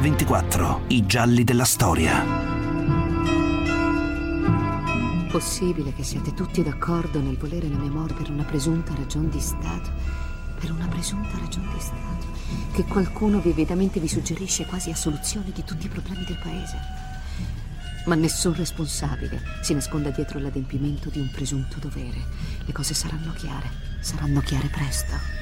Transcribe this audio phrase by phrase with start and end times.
[0.00, 2.24] Mix24, i gialli della storia.
[5.30, 9.40] Possibile che siate tutti d'accordo nel volere la mia morte per una presunta ragione di
[9.40, 9.90] Stato?
[10.58, 12.26] Per una presunta ragione di Stato?
[12.72, 16.78] Che qualcuno vividamente vi suggerisce quasi a soluzione di tutti i problemi del Paese?
[18.06, 22.24] Ma nessun responsabile si nasconda dietro l'adempimento di un presunto dovere.
[22.64, 23.68] Le cose saranno chiare,
[24.00, 25.41] saranno chiare presto.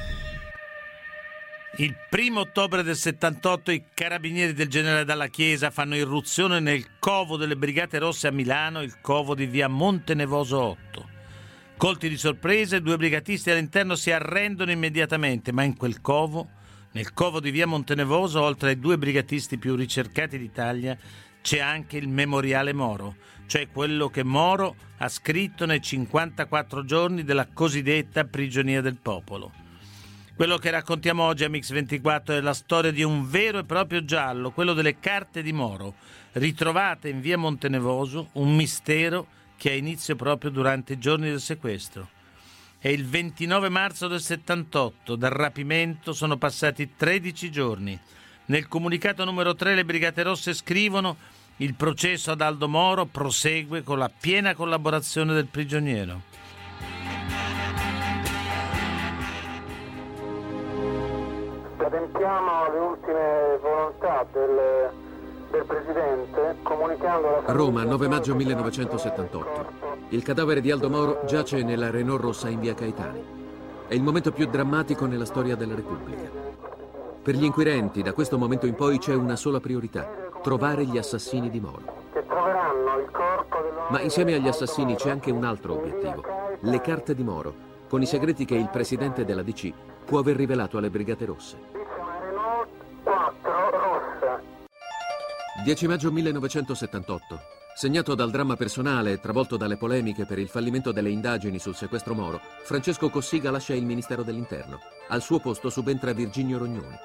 [1.77, 7.37] Il primo ottobre del 78 i carabinieri del generale Dalla Chiesa fanno irruzione nel covo
[7.37, 11.09] delle Brigate Rosse a Milano, il covo di via Montenevoso 8.
[11.77, 16.49] Colti di sorpresa, i due brigatisti all'interno si arrendono immediatamente, ma in quel covo,
[16.91, 20.97] nel covo di via Montenevoso, oltre ai due brigatisti più ricercati d'Italia,
[21.41, 23.15] c'è anche il memoriale Moro,
[23.47, 29.60] cioè quello che Moro ha scritto nei 54 giorni della cosiddetta prigionia del popolo.
[30.33, 34.51] Quello che raccontiamo oggi a Mix24 è la storia di un vero e proprio giallo,
[34.51, 35.95] quello delle carte di Moro,
[36.33, 42.09] ritrovate in via Montenevoso, un mistero che ha inizio proprio durante i giorni del sequestro.
[42.79, 47.99] È il 29 marzo del 78, dal rapimento sono passati 13 giorni.
[48.45, 51.17] Nel comunicato numero 3 le Brigate Rosse scrivono
[51.57, 56.23] il processo ad Aldo Moro prosegue con la piena collaborazione del prigioniero.
[62.11, 64.91] Adempiamo alle ultime volontà del,
[65.49, 69.89] del Presidente comunicando la Roma, 9 maggio 1978.
[70.09, 73.39] Il cadavere di Aldo Moro giace nella Renault rossa in via Caetani.
[73.87, 76.29] È il momento più drammatico nella storia della Repubblica.
[77.21, 80.09] Per gli inquirenti, da questo momento in poi c'è una sola priorità,
[80.41, 81.99] trovare gli assassini di Moro.
[83.89, 86.23] Ma insieme agli assassini c'è anche un altro obiettivo,
[86.59, 87.53] le carte di Moro,
[87.87, 89.71] con i segreti che il presidente della DC
[90.05, 91.80] può aver rivelato alle Brigate Rosse.
[95.53, 97.39] 10 maggio 1978.
[97.75, 102.13] Segnato dal dramma personale e travolto dalle polemiche per il fallimento delle indagini sul sequestro
[102.15, 104.79] Moro, Francesco Cossiga lascia il Ministero dell'Interno.
[105.09, 106.97] Al suo posto subentra Virginio Rognoni.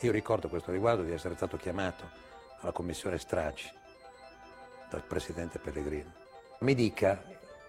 [0.00, 2.10] Io ricordo a questo riguardo di essere stato chiamato
[2.60, 3.70] alla commissione stragi
[4.90, 6.12] dal presidente Pellegrino.
[6.60, 7.22] Mi dica,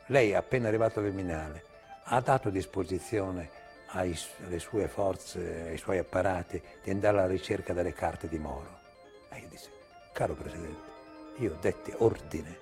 [0.08, 1.64] lei appena arrivato al Viminale,
[2.06, 3.48] ha dato disposizione
[3.90, 8.82] ai, alle sue forze, ai suoi apparati di andare alla ricerca delle carte di Moro?
[9.30, 9.70] E io dissi,
[10.14, 10.92] Caro Presidente,
[11.40, 12.60] io detti ordine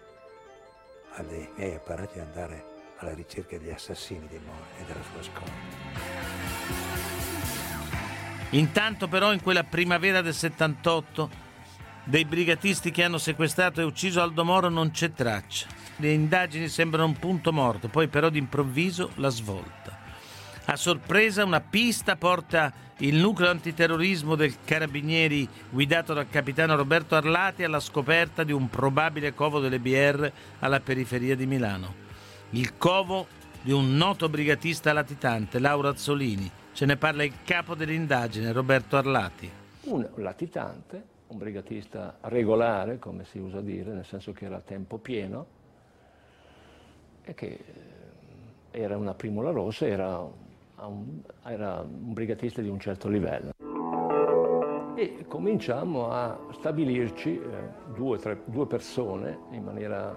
[1.15, 2.65] ai miei apparati di andare
[2.99, 5.51] alla ricerca degli assassini di Moro e della sua scorta.
[8.51, 11.29] Intanto però in quella primavera del 78
[12.05, 15.67] dei brigatisti che hanno sequestrato e ucciso Aldo Moro non c'è traccia.
[15.97, 20.00] Le indagini sembrano un punto morto, poi però d'improvviso la svolta.
[20.65, 27.63] A sorpresa una pista porta il nucleo antiterrorismo del Carabinieri guidato dal capitano Roberto Arlati
[27.63, 31.93] alla scoperta di un probabile covo delle BR alla periferia di Milano.
[32.51, 33.27] Il covo
[33.63, 36.49] di un noto brigatista latitante, Lauro Azzolini.
[36.73, 39.49] Ce ne parla il capo dell'indagine, Roberto Arlati.
[39.85, 44.99] Un latitante, un brigatista regolare, come si usa dire, nel senso che era a tempo
[44.99, 45.45] pieno,
[47.23, 47.59] e che
[48.69, 50.49] era una primula rossa, era
[50.87, 53.51] un, era un brigatista di un certo livello.
[54.95, 57.41] E cominciamo a stabilirci eh,
[57.95, 60.13] due, tre, due persone in maniera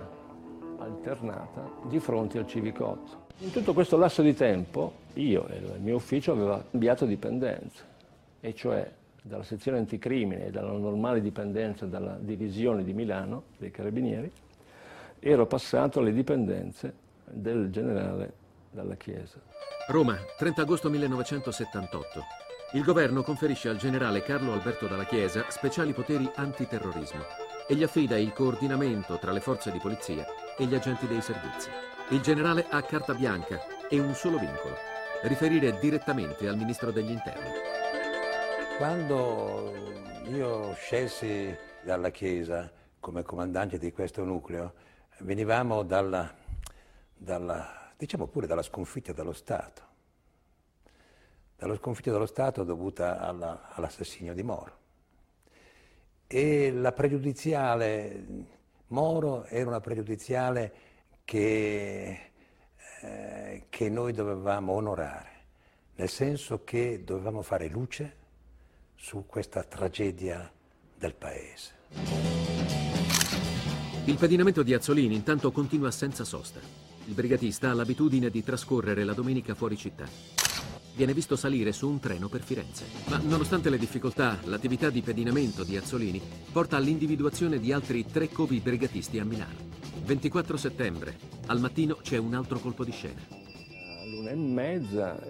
[0.78, 3.22] alternata di fronte al civicotto.
[3.38, 7.84] In tutto questo lasso di tempo io e il mio ufficio aveva cambiato dipendenza,
[8.40, 8.90] e cioè
[9.22, 14.30] dalla sezione anticrimine e dalla normale dipendenza dalla divisione di Milano dei carabinieri,
[15.18, 16.92] ero passato alle dipendenze
[17.24, 18.42] del generale
[18.74, 19.40] dalla Chiesa.
[19.88, 22.24] Roma, 30 agosto 1978.
[22.72, 27.22] Il governo conferisce al generale Carlo Alberto Dalla Chiesa speciali poteri antiterrorismo
[27.68, 30.26] e gli affida il coordinamento tra le forze di polizia
[30.58, 31.70] e gli agenti dei servizi.
[32.10, 34.74] Il generale ha carta bianca e un solo vincolo,
[35.22, 37.50] riferire direttamente al ministro degli interni.
[38.76, 39.72] Quando
[40.26, 44.72] io scelsi dalla Chiesa come comandante di questo nucleo,
[45.18, 46.34] venivamo dalla,
[47.14, 49.82] dalla diciamo pure dalla sconfitta dello Stato,
[51.56, 54.82] dalla sconfitta dello Stato dovuta alla, all'assassinio di Moro.
[56.26, 58.52] E la pregiudiziale
[58.88, 60.72] Moro era una pregiudiziale
[61.24, 62.30] che,
[63.00, 65.30] eh, che noi dovevamo onorare,
[65.94, 68.16] nel senso che dovevamo fare luce
[68.94, 70.50] su questa tragedia
[70.96, 71.72] del Paese.
[74.06, 76.60] Il pedinamento di Azzolini intanto continua senza sosta.
[77.06, 80.08] Il brigatista ha l'abitudine di trascorrere la domenica fuori città.
[80.96, 82.84] viene visto salire su un treno per Firenze.
[83.08, 86.22] Ma nonostante le difficoltà, l'attività di pedinamento di Azzolini
[86.52, 89.72] porta all'individuazione di altri tre covi brigatisti a Milano.
[90.04, 93.20] 24 settembre, al mattino c'è un altro colpo di scena.
[94.06, 95.20] L'una e mezza,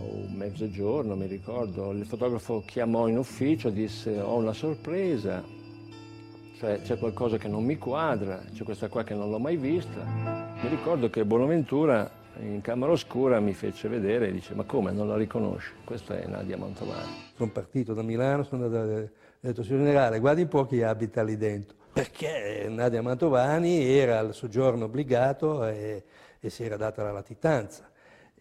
[0.00, 5.42] o mezzogiorno mi ricordo, il fotografo chiamò in ufficio, disse ho una sorpresa,
[6.58, 10.04] cioè c'è qualcosa che non mi quadra, c'è questa qua che non l'ho mai vista.
[10.60, 12.10] Mi ricordo che Bonaventura
[12.40, 15.70] in camera oscura mi fece vedere e dice ma come non la riconosci?
[15.84, 17.30] Questa è Nadia Mantovani.
[17.36, 19.08] Sono partito da Milano, sono andato, ho
[19.38, 24.34] detto signor generale guardi un po' chi abita lì dentro, perché Nadia Mantovani era al
[24.34, 26.02] soggiorno obbligato e,
[26.40, 27.88] e si era data la latitanza.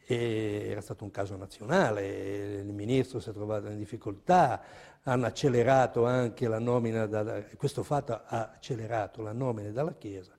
[0.09, 4.62] E era stato un caso nazionale, il ministro si è trovato in difficoltà,
[5.04, 10.38] hanno accelerato anche la nomina, da, questo fatto ha accelerato la nomina dalla Chiesa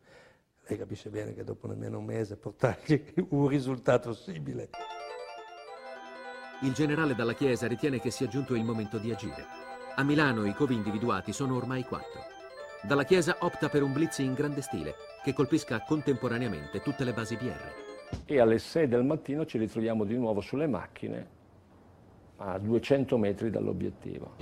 [0.69, 4.69] lei capisce bene che dopo nemmeno un mese portargli un risultato simile.
[6.61, 9.47] Il generale dalla Chiesa ritiene che sia giunto il momento di agire.
[9.95, 12.21] A Milano i covi individuati sono ormai quattro.
[12.83, 14.95] Dalla Chiesa opta per un blitz in grande stile
[15.25, 17.88] che colpisca contemporaneamente tutte le basi BR.
[18.25, 21.37] E alle 6 del mattino ci ritroviamo di nuovo sulle macchine
[22.37, 24.37] a 200 metri dall'obiettivo.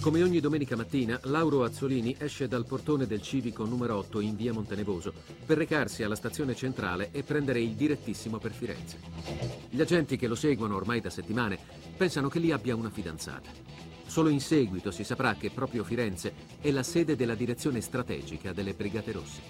[0.00, 4.52] Come ogni domenica mattina, Lauro Azzolini esce dal portone del civico numero 8 in via
[4.52, 5.14] Montenevoso
[5.46, 8.98] per recarsi alla stazione centrale e prendere il direttissimo per Firenze.
[9.70, 11.58] Gli agenti che lo seguono ormai da settimane
[11.96, 13.50] pensano che lì abbia una fidanzata.
[14.06, 18.74] Solo in seguito si saprà che proprio Firenze è la sede della direzione strategica delle
[18.74, 19.40] Brigate Rosse.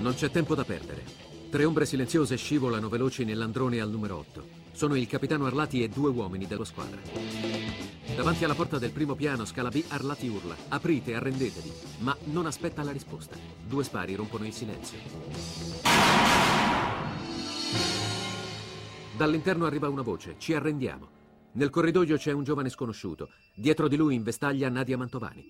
[0.00, 1.02] Non c'è tempo da perdere.
[1.50, 4.46] Tre ombre silenziose scivolano veloci nell'androne al numero 8.
[4.72, 7.00] Sono il capitano Arlati e due uomini della squadra.
[8.14, 10.54] Davanti alla porta del primo piano, scala B, Arlati urla.
[10.68, 11.72] Aprite, arrendetevi.
[11.98, 13.36] Ma non aspetta la risposta.
[13.66, 14.98] Due spari rompono il silenzio.
[19.16, 20.34] Dall'interno arriva una voce.
[20.38, 21.17] Ci arrendiamo.
[21.58, 23.30] Nel corridoio c'è un giovane sconosciuto.
[23.52, 25.44] Dietro di lui in vestaglia Nadia Mantovani.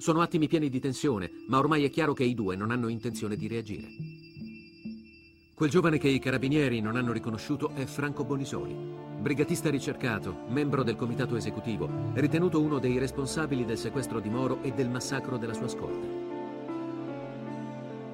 [0.00, 3.36] Sono attimi pieni di tensione, ma ormai è chiaro che i due non hanno intenzione
[3.36, 3.86] di reagire.
[5.54, 8.74] Quel giovane che i carabinieri non hanno riconosciuto è Franco Bonisoli,
[9.20, 14.72] brigatista ricercato, membro del comitato esecutivo, ritenuto uno dei responsabili del sequestro di Moro e
[14.72, 16.06] del massacro della sua scorta.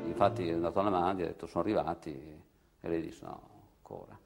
[0.05, 3.41] Infatti è andato alla madre ha detto sono arrivati e lei disse no,
[3.79, 4.24] ancora.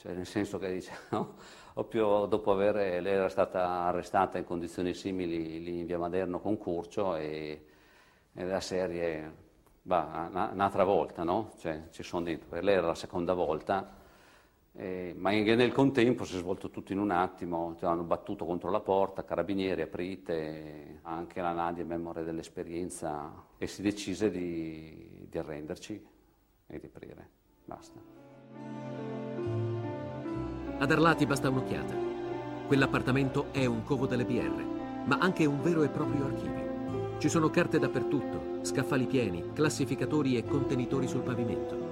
[0.00, 1.34] Cioè nel senso che dice no,
[1.74, 6.56] proprio dopo aver, lei era stata arrestata in condizioni simili lì in via Maderno con
[6.56, 7.66] Curcio e,
[8.32, 9.32] e la serie,
[9.82, 11.52] bah, un'altra volta, no?
[11.58, 13.98] Cioè ci sono dentro, per lei era la seconda volta
[14.72, 18.70] eh, ma nel contempo si è svolto tutto in un attimo, ci hanno battuto contro
[18.70, 26.06] la porta, carabinieri, aprite, anche la Nadia, memoria dell'esperienza, e si decise di, di arrenderci
[26.66, 27.28] e di aprire.
[27.64, 29.49] Basta.
[30.80, 31.94] Ad Arlati basta un'occhiata.
[32.66, 34.64] Quell'appartamento è un covo delle BR,
[35.04, 37.18] ma anche un vero e proprio archivio.
[37.18, 41.88] Ci sono carte dappertutto, scaffali pieni, classificatori e contenitori sul pavimento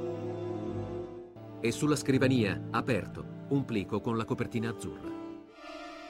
[1.61, 5.11] e sulla scrivania, aperto, un plico con la copertina azzurra.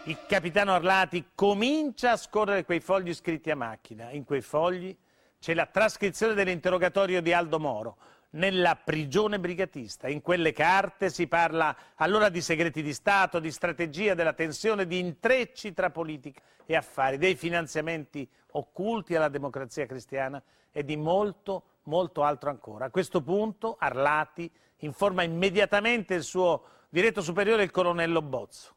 [0.04, 4.12] Il capitano Arlati comincia a scorrere quei fogli scritti a macchina.
[4.12, 4.96] In quei fogli
[5.40, 7.96] c'è la trascrizione dell'interrogatorio di Aldo Moro
[8.30, 10.08] nella prigione brigatista.
[10.08, 14.98] In quelle carte si parla allora di segreti di Stato, di strategia della tensione, di
[14.98, 22.22] intrecci tra politica e affari, dei finanziamenti occulti alla democrazia cristiana e di molto, molto
[22.22, 22.86] altro ancora.
[22.86, 28.74] A questo punto Arlati informa immediatamente il suo diretto superiore, il colonnello Bozzo.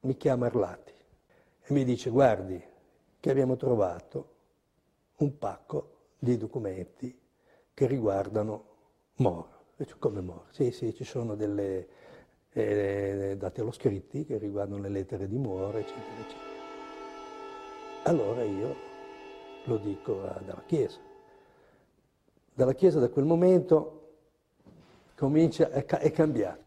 [0.00, 0.92] Mi chiama Arlati
[1.62, 2.62] e mi dice guardi
[3.20, 4.36] che abbiamo trovato
[5.16, 7.18] un pacco di documenti
[7.74, 8.76] che riguardano
[9.18, 9.56] Moro.
[9.98, 10.46] Come Moro?
[10.50, 11.88] Sì, sì, ci sono delle
[12.52, 16.56] eh, dati allo scritti che riguardano le lettere di Moro, eccetera, eccetera.
[18.04, 18.74] Allora io
[19.64, 20.98] lo dico dalla Chiesa.
[22.54, 23.94] Dalla Chiesa da quel momento
[25.16, 26.64] comincia, è, è cambiato.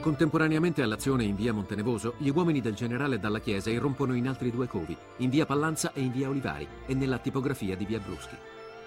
[0.00, 4.68] Contemporaneamente all'azione in via Montenevoso, gli uomini del generale Dalla Chiesa irrompono in altri due
[4.68, 8.36] covi, in via Pallanza e in via Olivari, e nella tipografia di via Bruschi.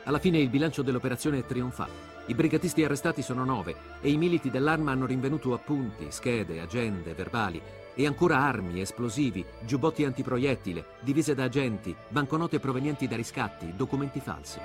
[0.06, 2.08] Alla fine il bilancio dell'operazione è trionfale.
[2.28, 7.62] I brigatisti arrestati sono nove e i militi dell'arma hanno rinvenuto appunti, schede, agende, verbali
[7.96, 14.60] e ancora armi, esplosivi, giubbotti antiproiettile, divise da agenti, banconote provenienti da riscatti, documenti falsi.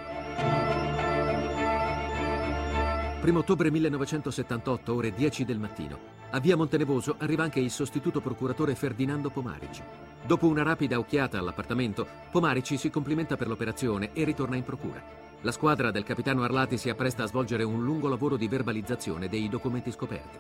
[3.23, 5.99] 1 ottobre 1978, ore 10 del mattino.
[6.35, 9.85] A via Montenevoso arriva anche il sostituto procuratore Ferdinando Pomarici.
[10.27, 15.01] Dopo una rapida occhiata all'appartamento, Pomarici si complimenta per l'operazione e ritorna in procura.
[15.43, 19.49] La squadra del capitano Arlati si appresta a svolgere un lungo lavoro di verbalizzazione dei
[19.49, 20.37] documenti scoperti.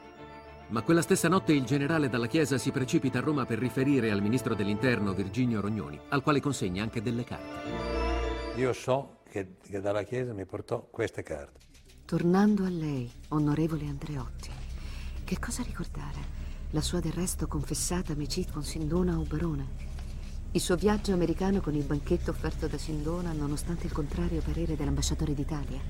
[0.70, 4.20] Ma quella stessa notte il generale Dalla Chiesa si precipita a Roma per riferire al
[4.20, 8.56] ministro dell'Interno Virginio Rognoni, al quale consegna anche delle carte.
[8.56, 11.60] Io so che, che Dalla Chiesa mi portò queste carte.
[12.04, 14.50] Tornando a lei, onorevole Andreotti,
[15.24, 16.42] che cosa ricordare?
[16.70, 19.92] La sua del resto confessata amicizia con Sindona o Barone?
[20.52, 25.34] Il suo viaggio americano con il banchetto offerto da Sindona nonostante il contrario parere dell'ambasciatore
[25.34, 25.80] d'Italia?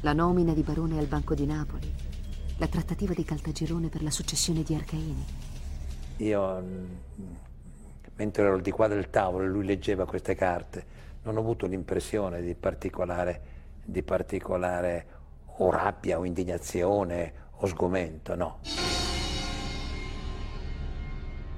[0.00, 1.92] La nomina di Barone al Banco di Napoli?
[2.56, 5.24] La trattativa di Caltagirone per la successione di Arcaini?
[6.16, 6.84] Io, mm,
[8.16, 10.86] mentre ero di qua del tavolo e lui leggeva queste carte,
[11.24, 13.42] non ho avuto l'impressione di particolare,
[13.84, 15.06] di particolare
[15.56, 18.58] o rabbia o indignazione o sgomento, no.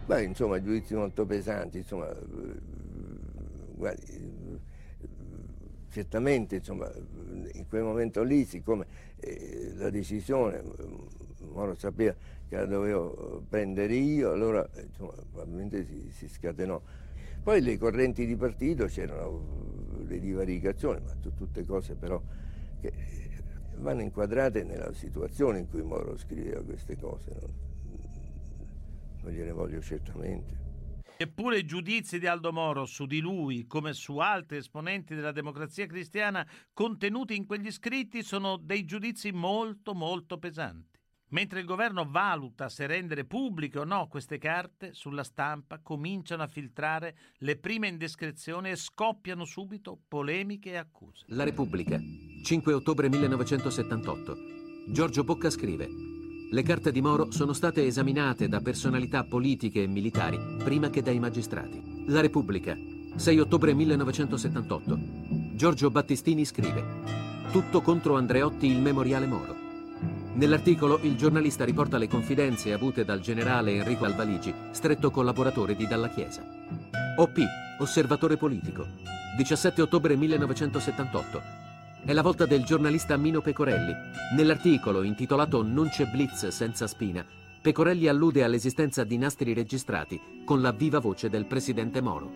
[0.06, 2.12] Beh, insomma, giudizi molto pesanti, insomma,
[3.74, 4.60] guardi,
[5.90, 6.90] certamente, insomma,
[7.52, 8.86] in quel momento lì, siccome
[9.18, 10.62] eh, la decisione,
[11.52, 12.14] Moro sapeva
[12.48, 16.80] che la dovevo prendere io, allora, insomma, probabilmente si, si scatenò.
[17.42, 22.20] Poi le correnti di partito c'erano le divaricazioni, ma tutte cose però
[22.80, 22.92] che
[23.78, 27.30] vanno inquadrate nella situazione in cui Moro scriveva queste cose.
[27.40, 27.66] No?
[29.26, 30.64] non gliene voglio certamente.
[31.18, 35.86] Eppure i giudizi di Aldo Moro su di lui, come su altri esponenti della democrazia
[35.86, 40.94] cristiana, contenuti in quegli scritti, sono dei giudizi molto, molto pesanti.
[41.30, 46.46] Mentre il governo valuta se rendere pubbliche o no queste carte, sulla stampa cominciano a
[46.46, 51.24] filtrare le prime indiscrezioni e scoppiano subito polemiche e accuse.
[51.30, 51.98] La Repubblica,
[52.46, 54.36] 5 ottobre 1978.
[54.86, 55.90] Giorgio Bocca scrive
[56.48, 61.18] le carte di Moro sono state esaminate da personalità politiche e militari prima che dai
[61.18, 62.04] magistrati.
[62.06, 62.78] La Repubblica,
[63.16, 64.98] 6 ottobre 1978.
[65.54, 66.84] Giorgio Battistini scrive
[67.50, 69.56] Tutto contro Andreotti il memoriale Moro.
[70.34, 76.10] Nell'articolo il giornalista riporta le confidenze avute dal generale Enrico Alvaligi, stretto collaboratore di Dalla
[76.10, 76.46] Chiesa.
[77.16, 77.38] OP,
[77.80, 78.86] osservatore politico,
[79.36, 81.65] 17 ottobre 1978.
[82.06, 83.92] È la volta del giornalista Mino Pecorelli.
[84.36, 87.26] Nell'articolo intitolato Non c'è blitz senza spina,
[87.60, 92.30] Pecorelli allude all'esistenza di nastri registrati con la viva voce del presidente Moro.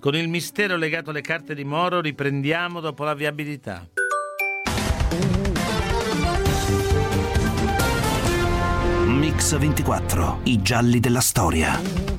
[0.00, 3.86] Con il mistero legato alle carte di Moro riprendiamo dopo la viabilità.
[9.06, 12.13] Mix 24, i gialli della storia.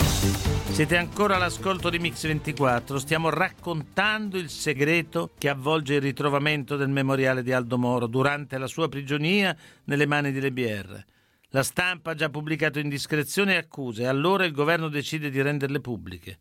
[0.75, 6.89] Siete ancora all'ascolto di Mix 24, stiamo raccontando il segreto che avvolge il ritrovamento del
[6.89, 9.55] memoriale di Aldo Moro durante la sua prigionia
[9.86, 11.05] nelle mani di Lebier.
[11.51, 15.79] La stampa ha già pubblicato indiscrezioni e accuse e allora il governo decide di renderle
[15.79, 16.38] pubbliche.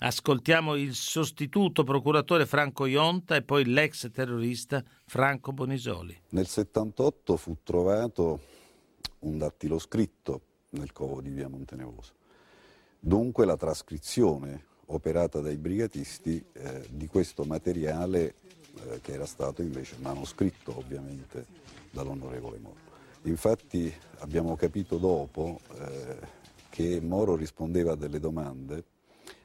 [0.00, 6.20] Ascoltiamo il sostituto procuratore Franco Ionta e poi l'ex terrorista Franco Bonisoli.
[6.32, 8.40] Nel 78 fu trovato
[9.20, 12.18] un dattiloscritto nel covo di via Montenevoso
[13.02, 18.34] Dunque la trascrizione operata dai brigatisti eh, di questo materiale
[18.74, 21.46] eh, che era stato invece manoscritto ovviamente
[21.90, 22.88] dall'onorevole Moro.
[23.22, 26.18] Infatti abbiamo capito dopo eh,
[26.68, 28.84] che Moro rispondeva a delle domande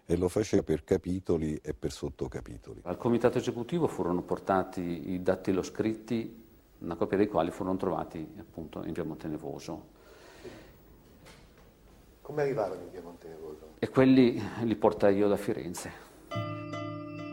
[0.05, 2.81] e lo faceva per capitoli e per sottocapitoli.
[2.83, 6.43] Al comitato esecutivo furono portati i dattiloscritti,
[6.79, 9.93] una copia dei quali furono trovati appunto in via Montenevoso
[12.25, 13.75] come arrivarono in Piemonte Nevoso?
[13.77, 15.91] E quelli li portai io da Firenze.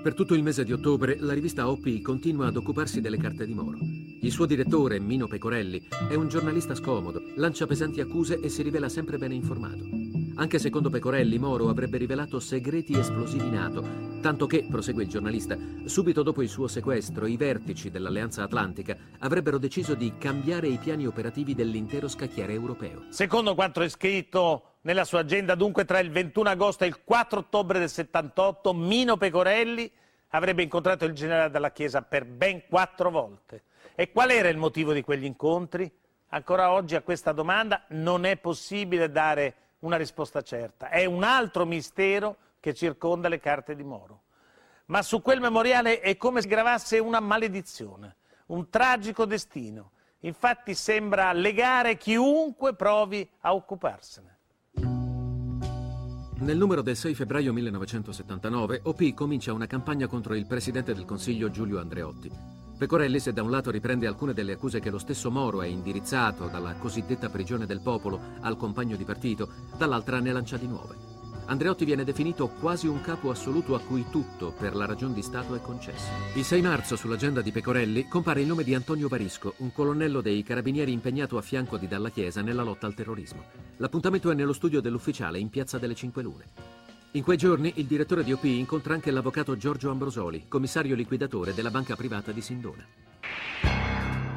[0.02, 3.54] Per tutto il mese di ottobre la rivista OP continua ad occuparsi delle carte di
[3.54, 3.78] Moro.
[4.20, 8.90] Il suo direttore, Mino Pecorelli, è un giornalista scomodo, lancia pesanti accuse e si rivela
[8.90, 10.11] sempre bene informato.
[10.34, 13.84] Anche secondo Pecorelli, Moro avrebbe rivelato segreti esplosivi NATO,
[14.22, 19.58] tanto che, prosegue il giornalista, subito dopo il suo sequestro, i vertici dell'Alleanza Atlantica avrebbero
[19.58, 23.04] deciso di cambiare i piani operativi dell'intero scacchiere europeo.
[23.10, 27.40] Secondo quanto è scritto nella sua agenda, dunque, tra il 21 agosto e il 4
[27.40, 29.90] ottobre del 78, Mino Pecorelli
[30.28, 33.64] avrebbe incontrato il generale della Chiesa per ben quattro volte.
[33.94, 35.90] E qual era il motivo di quegli incontri?
[36.28, 40.88] Ancora oggi a questa domanda non è possibile dare una risposta certa.
[40.88, 44.22] È un altro mistero che circonda le carte di Moro.
[44.86, 49.92] Ma su quel memoriale è come se gravasse una maledizione, un tragico destino.
[50.20, 54.38] Infatti sembra legare chiunque provi a occuparsene.
[56.42, 61.50] Nel numero del 6 febbraio 1979, OP comincia una campagna contro il presidente del Consiglio
[61.50, 62.61] Giulio Andreotti.
[62.82, 66.48] Pecorelli, se da un lato riprende alcune delle accuse che lo stesso Moro ha indirizzato
[66.48, 69.48] dalla cosiddetta prigione del popolo al compagno di partito,
[69.78, 70.96] dall'altra ne lancia di nuove.
[71.46, 75.54] Andreotti viene definito quasi un capo assoluto a cui tutto, per la ragion di Stato,
[75.54, 76.10] è concesso.
[76.34, 80.42] Il 6 marzo, sull'agenda di Pecorelli, compare il nome di Antonio Varisco, un colonnello dei
[80.42, 83.44] carabinieri impegnato a fianco di Dalla Chiesa nella lotta al terrorismo.
[83.76, 86.46] L'appuntamento è nello studio dell'ufficiale in Piazza delle Cinque Lune.
[87.14, 91.70] In quei giorni il direttore di OP incontra anche l'avvocato Giorgio Ambrosoli, commissario liquidatore della
[91.70, 92.86] banca privata di Sindona.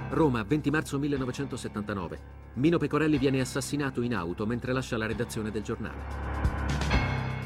[0.10, 2.20] Roma, 20 marzo 1979.
[2.56, 6.02] Mino Pecorelli viene assassinato in auto mentre lascia la redazione del giornale.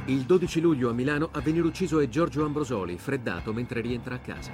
[0.05, 4.19] Il 12 luglio a Milano a venire ucciso è Giorgio Ambrosoli, freddato mentre rientra a
[4.19, 4.51] casa.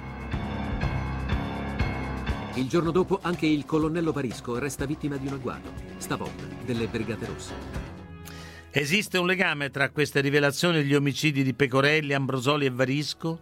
[2.52, 7.24] Il giorno dopo anche il colonnello Varisco resta vittima di un agguato, stavolta delle Brigate
[7.24, 7.95] Rosse.
[8.78, 13.40] Esiste un legame tra queste rivelazioni e gli omicidi di Pecorelli, Ambrosoli e Varisco?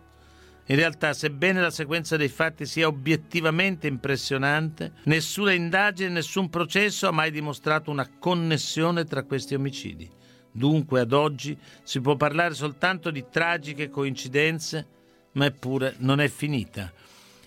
[0.67, 7.11] In realtà, sebbene la sequenza dei fatti sia obiettivamente impressionante, nessuna indagine, nessun processo ha
[7.11, 10.09] mai dimostrato una connessione tra questi omicidi.
[10.53, 14.87] Dunque ad oggi si può parlare soltanto di tragiche coincidenze,
[15.33, 16.93] ma eppure non è finita.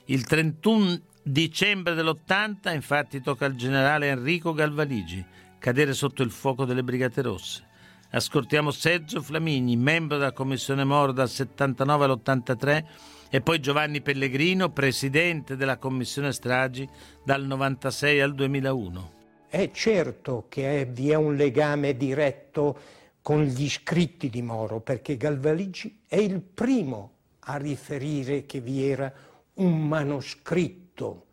[0.08, 5.26] Il 31 dicembre dell'80 infatti tocca al generale Enrico Galvaligi
[5.58, 7.67] cadere sotto il fuoco delle Brigate Rosse.
[8.10, 12.86] Ascoltiamo Sergio Flamigni, membro della Commissione Moro dal 79 all'83
[13.30, 16.88] e poi Giovanni Pellegrino, presidente della Commissione Stragi
[17.22, 19.12] dal 96 al 2001.
[19.50, 22.80] È certo che vi è un legame diretto
[23.22, 29.12] con gli scritti di Moro, perché Galvaligi è il primo a riferire che vi era
[29.56, 31.27] un manoscritto.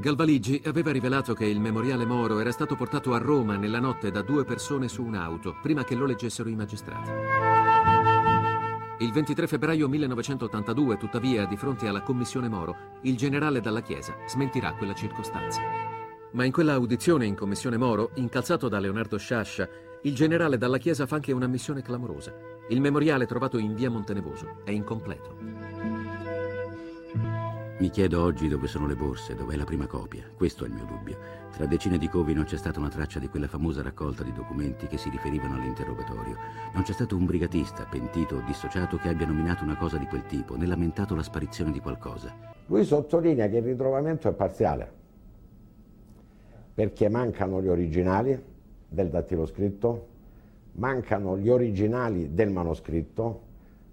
[0.00, 4.22] Galvaligi aveva rivelato che il memoriale Moro era stato portato a Roma nella notte da
[4.22, 7.10] due persone su un'auto, prima che lo leggessero i magistrati.
[9.00, 14.72] Il 23 febbraio 1982, tuttavia, di fronte alla commissione Moro, il generale Dalla Chiesa smentirà
[14.72, 15.60] quella circostanza.
[16.32, 19.68] Ma in quella audizione in commissione Moro, incalzato da Leonardo Sciascia,
[20.04, 22.32] il generale dalla Chiesa fa anche una missione clamorosa.
[22.70, 25.59] Il memoriale trovato in via Montenevoso è incompleto.
[27.80, 30.22] Mi chiedo oggi dove sono le borse, dov'è la prima copia.
[30.36, 31.16] Questo è il mio dubbio.
[31.50, 34.86] Tra decine di covi non c'è stata una traccia di quella famosa raccolta di documenti
[34.86, 36.36] che si riferivano all'interrogatorio.
[36.74, 40.26] Non c'è stato un brigatista, pentito o dissociato, che abbia nominato una cosa di quel
[40.26, 42.34] tipo, né lamentato la sparizione di qualcosa.
[42.66, 44.92] Lui sottolinea che il ritrovamento è parziale,
[46.74, 48.38] perché mancano gli originali,
[48.86, 50.08] del dattiloscritto,
[50.72, 53.40] mancano gli originali del manoscritto,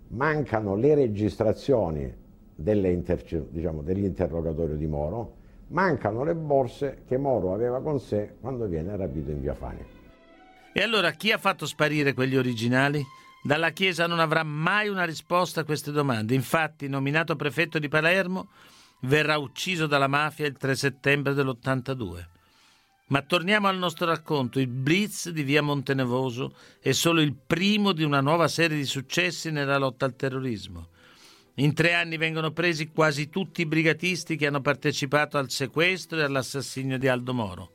[0.09, 2.25] mancano le registrazioni
[2.57, 5.35] diciamo, dell'interrogatorio di Moro,
[5.67, 9.85] mancano le borse che Moro aveva con sé quando viene rapito in via Fani.
[10.73, 13.03] E allora chi ha fatto sparire quegli originali?
[13.43, 16.35] Dalla Chiesa non avrà mai una risposta a queste domande.
[16.35, 18.49] Infatti, nominato prefetto di Palermo,
[19.01, 22.25] verrà ucciso dalla mafia il 3 settembre dell'82.
[23.07, 24.59] Ma torniamo al nostro racconto.
[24.59, 29.49] Il Blitz di via Montenevoso è solo il primo di una nuova serie di successi
[29.49, 30.89] nella lotta al terrorismo.
[31.59, 36.23] In tre anni vengono presi quasi tutti i brigatisti che hanno partecipato al sequestro e
[36.23, 37.71] all'assassinio di Aldo Moro.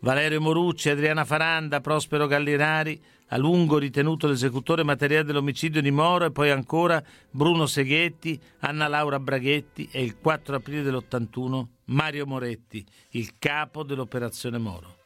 [0.00, 6.32] Valerio Morucci, Adriana Faranda, Prospero Gallinari, a lungo ritenuto l'esecutore materiale dell'omicidio di Moro e
[6.32, 13.34] poi ancora Bruno Seghetti, Anna Laura Braghetti e il 4 aprile dell'81 Mario Moretti, il
[13.38, 14.96] capo dell'operazione Moro.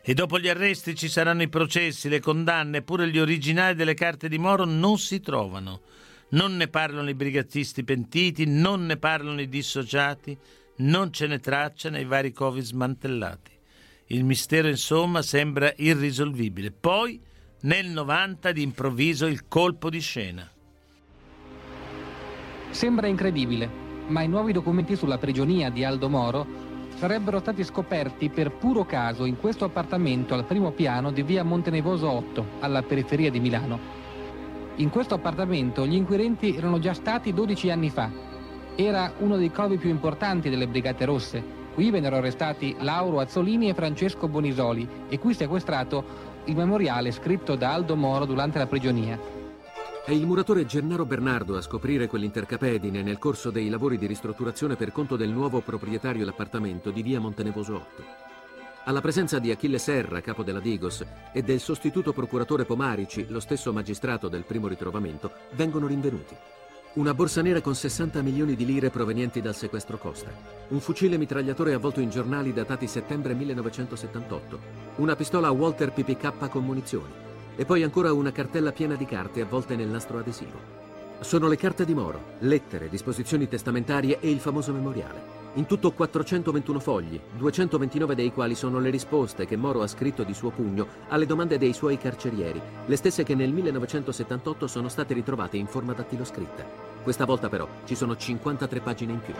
[0.00, 4.30] E dopo gli arresti ci saranno i processi, le condanne, pure gli originali delle carte
[4.30, 5.82] di Moro non si trovano.
[6.28, 10.36] Non ne parlano i brigatisti pentiti, non ne parlano i dissociati,
[10.78, 13.52] non ce ne traccia nei vari covi smantellati.
[14.06, 16.72] Il mistero, insomma, sembra irrisolvibile.
[16.72, 17.20] Poi,
[17.62, 20.50] nel 90, d'improvviso, il colpo di scena.
[22.70, 23.68] Sembra incredibile,
[24.08, 26.46] ma i nuovi documenti sulla prigionia di Aldo Moro
[26.96, 32.10] sarebbero stati scoperti per puro caso in questo appartamento al primo piano di via Montenevoso
[32.10, 33.95] 8, alla periferia di Milano.
[34.78, 38.10] In questo appartamento gli inquirenti erano già stati 12 anni fa.
[38.74, 41.42] Era uno dei covi più importanti delle Brigate Rosse.
[41.72, 46.04] Qui vennero arrestati Lauro Azzolini e Francesco Bonisoli e qui sequestrato
[46.44, 49.18] il memoriale scritto da Aldo Moro durante la prigionia.
[50.04, 54.92] È il muratore Gennaro Bernardo a scoprire quell'intercapedine nel corso dei lavori di ristrutturazione per
[54.92, 58.25] conto del nuovo proprietario dell'appartamento di via Montenevoso 8.
[58.88, 63.72] Alla presenza di Achille Serra, capo della Digos, e del sostituto procuratore Pomarici, lo stesso
[63.72, 66.36] magistrato del primo ritrovamento, vengono rinvenuti.
[66.92, 70.30] Una borsa nera con 60 milioni di lire provenienti dal sequestro Costa,
[70.68, 74.60] un fucile mitragliatore avvolto in giornali datati settembre 1978,
[74.98, 77.12] una pistola Walter PPK con munizioni,
[77.56, 80.84] e poi ancora una cartella piena di carte avvolte nel nastro adesivo.
[81.18, 85.35] Sono le carte di Moro, lettere, disposizioni testamentarie e il famoso memoriale.
[85.56, 90.34] In tutto 421 fogli, 229 dei quali sono le risposte che Moro ha scritto di
[90.34, 95.56] suo pugno alle domande dei suoi carcerieri, le stesse che nel 1978 sono state ritrovate
[95.56, 96.62] in forma dattiloscritta.
[97.02, 99.32] Questa volta però ci sono 53 pagine in più.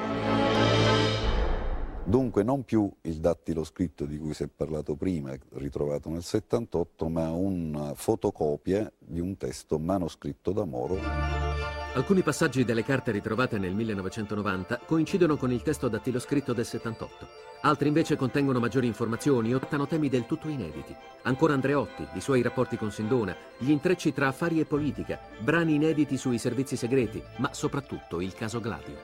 [2.02, 7.10] Dunque non più il dattilo scritto di cui si è parlato prima, ritrovato nel 78,
[7.10, 13.72] ma una fotocopia di un testo manoscritto da Moro Alcuni passaggi delle carte ritrovate nel
[13.72, 17.26] 1990 coincidono con il testo dattiloscritto del 78.
[17.62, 20.94] Altri invece contengono maggiori informazioni o trattano temi del tutto inediti.
[21.22, 26.18] Ancora Andreotti, i suoi rapporti con Sindona, gli intrecci tra affari e politica, brani inediti
[26.18, 28.98] sui servizi segreti, ma soprattutto il caso Gladio.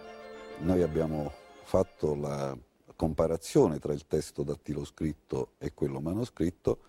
[0.59, 2.55] Noi abbiamo fatto la
[2.95, 6.81] comparazione tra il testo dattiloscritto e quello manoscritto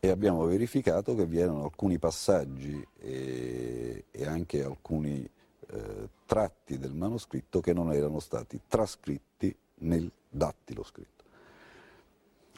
[0.00, 5.28] e abbiamo verificato che vi erano alcuni passaggi e, e anche alcuni
[5.68, 11.24] eh, tratti del manoscritto che non erano stati trascritti nel dattilo scritto.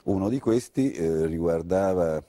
[0.04, 2.22] Uno di questi eh, riguardava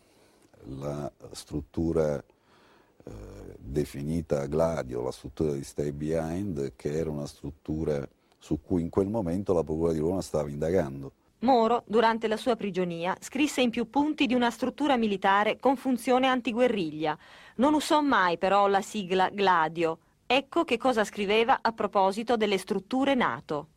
[0.66, 3.12] la struttura eh,
[3.58, 8.08] definita Gladio, la struttura di Stay Behind, che era una struttura
[8.38, 11.12] su cui in quel momento la Procura di Roma stava indagando.
[11.42, 16.28] Moro, durante la sua prigionia, scrisse in più punti di una struttura militare con funzione
[16.28, 17.18] antiguerriglia.
[17.56, 20.00] Non usò mai però la sigla Gladio.
[20.28, 23.68] Ecco che cosa scriveva a proposito delle strutture NATO.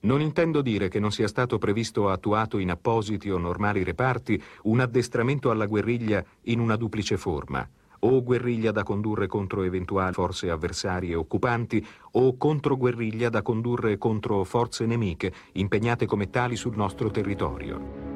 [0.00, 4.42] Non intendo dire che non sia stato previsto o attuato in appositi o normali reparti
[4.62, 7.68] un addestramento alla guerriglia in una duplice forma
[8.00, 14.86] o guerriglia da condurre contro eventuali forze avversarie occupanti o controguerriglia da condurre contro forze
[14.86, 18.10] nemiche impegnate come tali sul nostro territorio.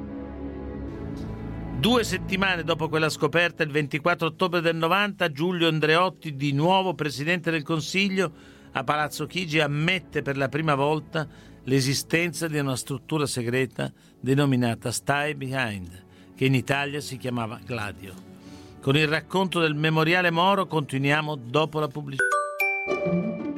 [1.78, 7.50] Due settimane dopo quella scoperta, il 24 ottobre del 90, Giulio Andreotti, di nuovo Presidente
[7.50, 8.32] del Consiglio,
[8.72, 11.28] a Palazzo Chigi ammette per la prima volta
[11.64, 18.33] l'esistenza di una struttura segreta denominata Stay Behind, che in Italia si chiamava Gladio.
[18.84, 23.53] Con il racconto del memoriale Moro continuiamo dopo la pubblicità.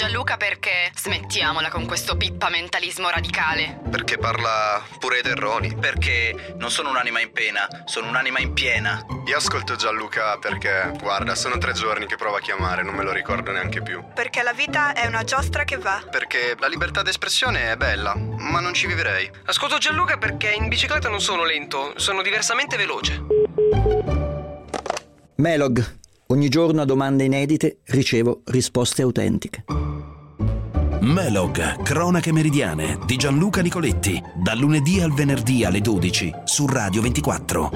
[0.00, 3.80] Gianluca perché smettiamola con questo pippamentalismo radicale.
[3.90, 5.74] Perché parla pure ai terroni.
[5.74, 9.04] Perché non sono un'anima in pena, sono un'anima in piena.
[9.26, 13.12] Io ascolto Gianluca perché, guarda, sono tre giorni che provo a chiamare, non me lo
[13.12, 14.02] ricordo neanche più.
[14.14, 16.02] Perché la vita è una giostra che va.
[16.10, 19.30] Perché la libertà d'espressione è bella, ma non ci vivrei.
[19.44, 23.22] Ascolto Gianluca perché in bicicletta non sono lento, sono diversamente veloce.
[25.34, 25.98] Melog
[26.30, 29.64] Ogni giorno a domande inedite ricevo risposte autentiche.
[31.00, 37.70] Melog, cronache meridiane di Gianluca Nicoletti, dal lunedì al venerdì alle 12 su Radio 24.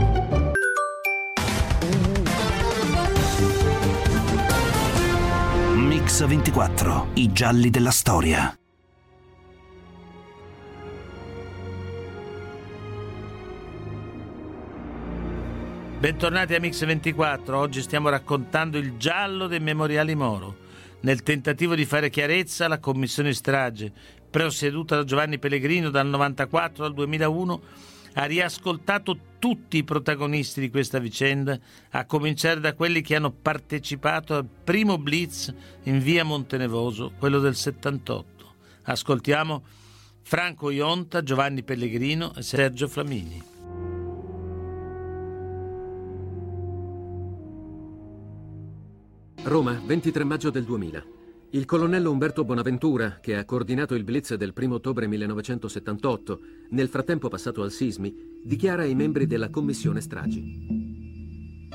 [5.75, 8.57] Mix 24, i gialli della storia.
[16.05, 20.55] Bentornati a Mix24, oggi stiamo raccontando il giallo dei memoriali Moro.
[21.01, 23.91] Nel tentativo di fare chiarezza, la commissione strage,
[24.29, 27.63] presieduta da Giovanni Pellegrino dal 1994 al 2001,
[28.17, 31.59] ha riascoltato tutti i protagonisti di questa vicenda,
[31.93, 37.55] a cominciare da quelli che hanno partecipato al primo blitz in via Montenevoso, quello del
[37.55, 38.55] 78.
[38.83, 39.63] Ascoltiamo
[40.21, 43.54] Franco Ionta, Giovanni Pellegrino e Sergio Flamini.
[49.47, 51.05] Roma, 23 maggio del 2000.
[51.51, 57.29] Il colonnello Umberto Bonaventura, che ha coordinato il blitz del 1 ottobre 1978, nel frattempo
[57.29, 61.69] passato al Sismi, dichiara ai membri della commissione stragi.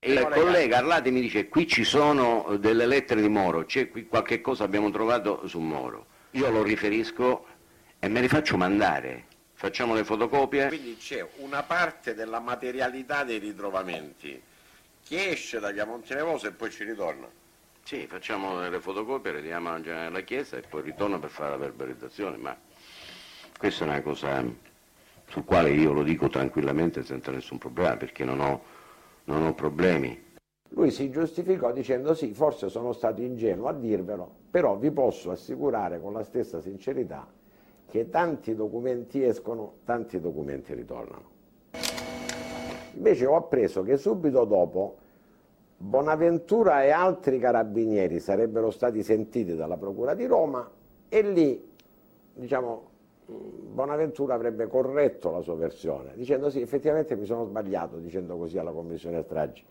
[0.00, 4.42] Il collega Arlati mi dice qui ci sono delle lettere di Moro, c'è qui qualche
[4.42, 6.06] cosa abbiamo trovato su Moro.
[6.32, 7.46] Io lo riferisco
[7.98, 9.24] e me li faccio mandare.
[9.54, 10.68] Facciamo le fotocopie.
[10.68, 14.48] Quindi c'è una parte della materialità dei ritrovamenti
[15.10, 17.28] che esce da via Montenevoso e poi ci ritorna.
[17.82, 22.36] Sì, facciamo le fotocopie, le diamo alla chiesa e poi ritorna per fare la verbalizzazione,
[22.36, 22.56] ma
[23.58, 24.44] questa è una cosa
[25.26, 28.62] sul quale io lo dico tranquillamente senza nessun problema, perché non ho,
[29.24, 30.28] non ho problemi.
[30.68, 36.00] Lui si giustificò dicendo sì, forse sono stato ingenuo a dirvelo, però vi posso assicurare
[36.00, 37.26] con la stessa sincerità
[37.90, 41.39] che tanti documenti escono, tanti documenti ritornano.
[42.94, 44.96] Invece ho appreso che subito dopo
[45.76, 50.68] Bonaventura e altri carabinieri sarebbero stati sentiti dalla Procura di Roma
[51.08, 51.70] e lì,
[52.34, 52.88] diciamo,
[53.26, 58.72] Bonaventura avrebbe corretto la sua versione, dicendo sì, effettivamente mi sono sbagliato dicendo così alla
[58.72, 59.64] Commissione stragi.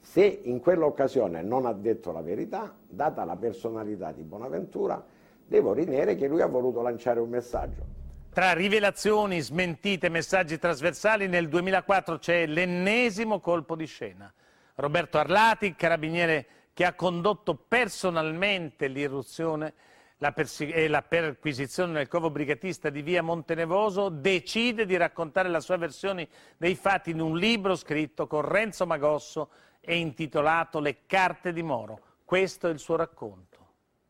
[0.00, 5.04] Se in quell'occasione non ha detto la verità, data la personalità di Bonaventura,
[5.46, 7.97] devo ritenere che lui ha voluto lanciare un messaggio.
[8.38, 14.32] Tra rivelazioni, smentite, messaggi trasversali, nel 2004 c'è l'ennesimo colpo di scena.
[14.76, 19.74] Roberto Arlati, carabiniere che ha condotto personalmente l'irruzione
[20.18, 26.28] e la perquisizione nel covo brigatista di via Montenevoso, decide di raccontare la sua versione
[26.58, 31.98] dei fatti in un libro scritto con Renzo Magosso e intitolato Le carte di Moro.
[32.24, 33.47] Questo è il suo racconto.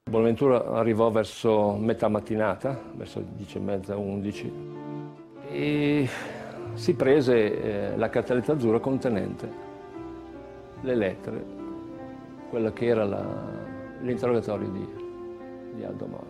[0.09, 4.53] Bonaventura arrivò verso metà mattinata, verso 10 e mezza, 11,
[5.51, 6.09] e
[6.75, 9.67] si prese eh, la cartelletta azzurra contenente
[10.81, 11.45] le lettere,
[12.51, 13.05] quello che era
[14.01, 14.89] l'interrogatorio di,
[15.75, 16.27] di Aldo Moro.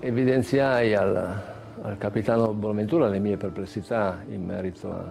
[0.00, 1.42] Evidenziai al,
[1.82, 5.04] al capitano Bonaventura le mie perplessità in merito a,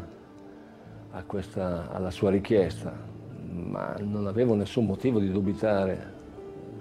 [1.12, 3.11] a questa, alla sua richiesta,
[3.52, 6.20] ma non avevo nessun motivo di dubitare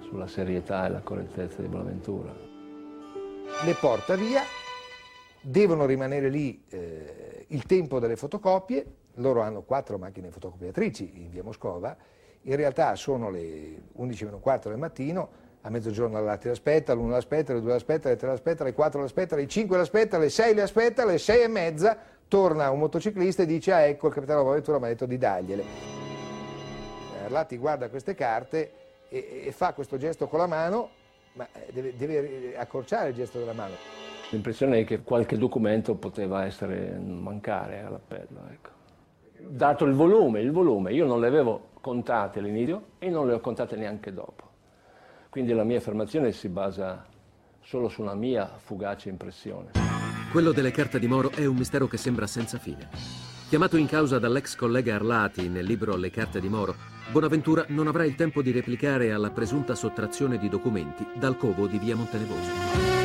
[0.01, 2.33] sulla serietà e la correttezza di Bonaventura.
[3.65, 4.41] Le porta via,
[5.41, 11.43] devono rimanere lì eh, il tempo delle fotocopie, loro hanno quattro macchine fotocopiatrici in via
[11.43, 11.95] Moscova,
[12.43, 15.29] in realtà sono le 11 meno 4 del mattino,
[15.61, 19.35] a mezzogiorno l'altro l'aspetta, l'uno l'aspetta, le due l'aspetta, le tre l'aspetta, le quattro l'aspetta,
[19.35, 23.45] le cinque l'aspetta, le sei le aspetta, le sei e mezza torna un motociclista e
[23.45, 26.00] dice ah ecco il capitano Bonaventura mi ha detto di dargliele.
[27.31, 28.71] Arlatti guarda queste carte
[29.09, 30.89] e, e, fa questo gesto con la mano,
[31.33, 33.75] ma eh, deve, deve accorciare il gesto della mano.
[34.29, 38.41] L'impressione è che qualche documento poteva essere mancare all'appello.
[38.49, 38.69] Ecco.
[39.39, 43.39] Dato il volume, il volume, io non le avevo contate all'inizio e non le ho
[43.39, 44.49] contate neanche dopo.
[45.29, 47.05] Quindi la mia affermazione si basa
[47.61, 49.71] solo su una mia fugace impressione.
[50.31, 52.89] Quello delle carte di Moro è un mistero che sembra senza fine.
[53.49, 58.05] Chiamato in causa dall'ex collega Arlati nel libro Le carte di Moro, Bonaventura non avrà
[58.05, 63.00] il tempo di replicare alla presunta sottrazione di documenti dal covo di via Montenevoso.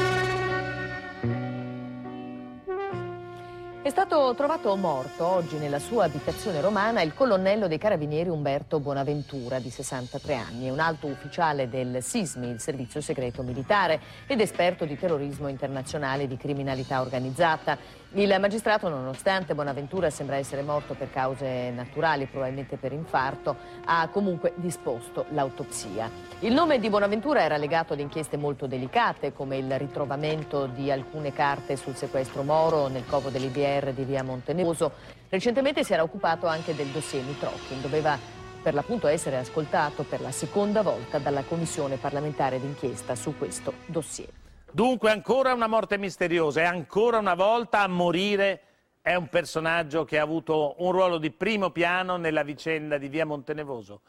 [4.35, 10.35] Trovato morto oggi nella sua abitazione romana il colonnello dei carabinieri Umberto Bonaventura, di 63
[10.35, 10.67] anni.
[10.67, 16.25] È un alto ufficiale del SISMI, il servizio segreto militare, ed esperto di terrorismo internazionale
[16.25, 18.05] e di criminalità organizzata.
[18.13, 24.55] Il magistrato, nonostante Bonaventura sembra essere morto per cause naturali, probabilmente per infarto, ha comunque
[24.57, 26.11] disposto l'autopsia.
[26.41, 31.33] Il nome di Bonaventura era legato ad inchieste molto delicate, come il ritrovamento di alcune
[31.33, 34.93] carte sul sequestro Moro nel covo dell'IBR di via Montenevoso.
[35.29, 38.19] Recentemente si era occupato anche del dossier Mitrochin, doveva
[38.63, 44.29] per l'appunto essere ascoltato per la seconda volta dalla Commissione parlamentare d'inchiesta su questo dossier.
[44.73, 48.61] Dunque ancora una morte misteriosa e ancora una volta a morire
[49.01, 53.25] è un personaggio che ha avuto un ruolo di primo piano nella vicenda di via
[53.25, 54.01] Montenevoso.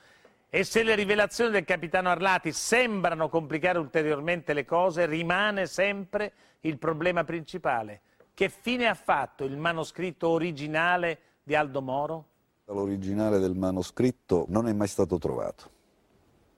[0.49, 6.79] E se le rivelazioni del capitano Arlati sembrano complicare ulteriormente le cose, rimane sempre il
[6.79, 8.01] problema principale.
[8.37, 12.25] Che fine ha fatto il manoscritto originale di Aldo Moro?
[12.65, 15.71] L'originale del manoscritto non è mai stato trovato.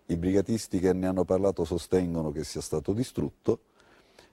[0.08, 3.62] I brigatisti che ne hanno parlato sostengono che sia stato distrutto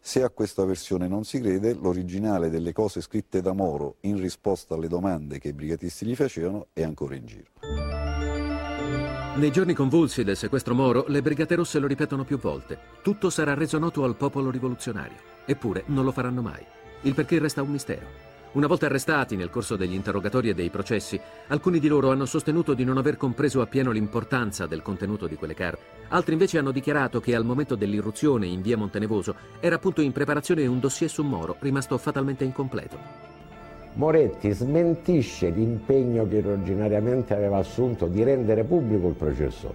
[0.00, 4.74] se a questa versione non si crede, l'originale delle cose scritte da Moro in risposta
[4.74, 7.50] alle domande che i brigatisti gli facevano è ancora in giro.
[9.36, 12.76] Nei giorni convulsi del sequestro Moro, le Brigate Rosse lo ripetono più volte.
[13.02, 15.18] Tutto sarà reso noto al popolo rivoluzionario.
[15.44, 16.66] Eppure non lo faranno mai.
[17.06, 18.04] Il perché resta un mistero.
[18.54, 22.74] Una volta arrestati nel corso degli interrogatori e dei processi, alcuni di loro hanno sostenuto
[22.74, 25.84] di non aver compreso appieno l'importanza del contenuto di quelle carte.
[26.08, 30.66] Altri invece hanno dichiarato che al momento dell'irruzione in via Montenevoso era appunto in preparazione
[30.66, 32.98] un dossier su Moro, rimasto fatalmente incompleto.
[33.92, 39.72] Moretti smentisce l'impegno che originariamente aveva assunto di rendere pubblico il processo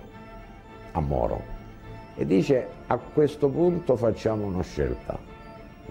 [0.92, 1.42] a Moro
[2.16, 5.31] e dice a questo punto facciamo una scelta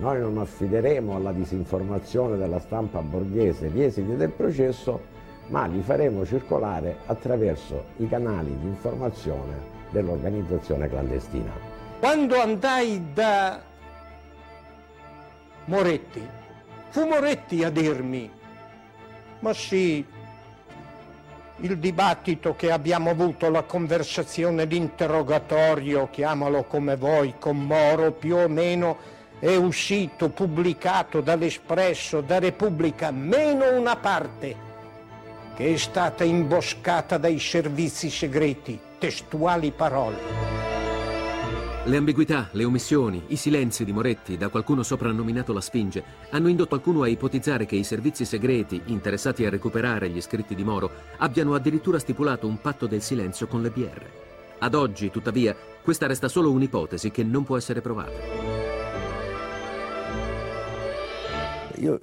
[0.01, 6.25] noi non affideremo alla disinformazione della stampa borghese gli esiti del processo, ma li faremo
[6.25, 11.53] circolare attraverso i canali di informazione dell'organizzazione clandestina.
[11.99, 13.61] Quando andai da
[15.67, 16.27] Moretti,
[16.89, 18.31] fu Moretti a dirmi,
[19.41, 20.03] ma sì,
[21.57, 28.49] il dibattito che abbiamo avuto, la conversazione, l'interrogatorio, chiamalo come vuoi, con Moro più o
[28.49, 34.69] meno è uscito, pubblicato dall'Espresso, da Repubblica, meno una parte
[35.57, 40.59] che è stata imboscata dai servizi segreti, testuali parole.
[41.85, 46.69] Le ambiguità, le omissioni, i silenzi di Moretti, da qualcuno soprannominato la Sfinge, hanno indotto
[46.69, 51.55] qualcuno a ipotizzare che i servizi segreti, interessati a recuperare gli scritti di Moro, abbiano
[51.55, 54.03] addirittura stipulato un patto del silenzio con le BR.
[54.59, 58.50] Ad oggi, tuttavia, questa resta solo un'ipotesi che non può essere provata.
[61.81, 62.01] Io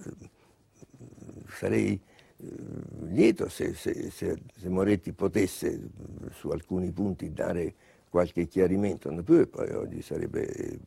[1.50, 2.00] sarei
[2.38, 2.46] eh,
[3.10, 5.80] lieto se, se, se, se Moretti potesse
[6.32, 7.74] su alcuni punti dare
[8.10, 10.80] qualche chiarimento, non più e poi oggi sarebbe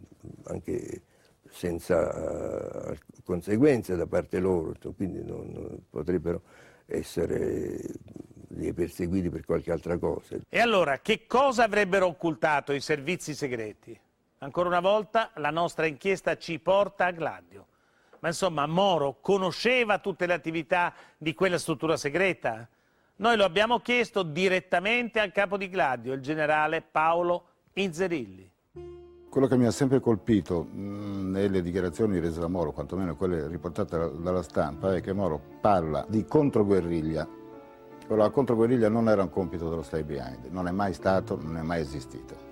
[0.45, 1.03] anche
[1.51, 6.43] senza conseguenze da parte loro, quindi non, non potrebbero
[6.87, 7.81] essere
[8.75, 10.37] perseguiti per qualche altra cosa.
[10.49, 13.99] E allora, che cosa avrebbero occultato i servizi segreti?
[14.39, 17.67] Ancora una volta la nostra inchiesta ci porta a Gladio.
[18.21, 22.69] Ma insomma, Moro conosceva tutte le attività di quella struttura segreta?
[23.17, 28.51] Noi lo abbiamo chiesto direttamente al capo di Gladio, il generale Paolo Inzerilli.
[29.31, 34.43] Quello che mi ha sempre colpito nelle dichiarazioni rese da Moro, quantomeno quelle riportate dalla
[34.43, 37.29] stampa, è che Moro parla di controguerriglia.
[38.09, 41.63] La controguerriglia non era un compito dello Stay Behind, non è mai stato, non è
[41.63, 42.50] mai esistito.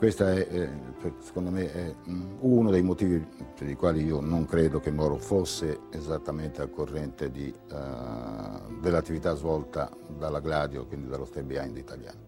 [0.00, 0.68] Questo è, eh,
[1.18, 1.94] secondo me, è
[2.40, 3.22] uno dei motivi
[3.54, 9.94] per i quali io non credo che Moro fosse esattamente al corrente uh, dell'attività svolta
[10.16, 12.18] dalla Gladio, quindi dallo Stay Behind italiano.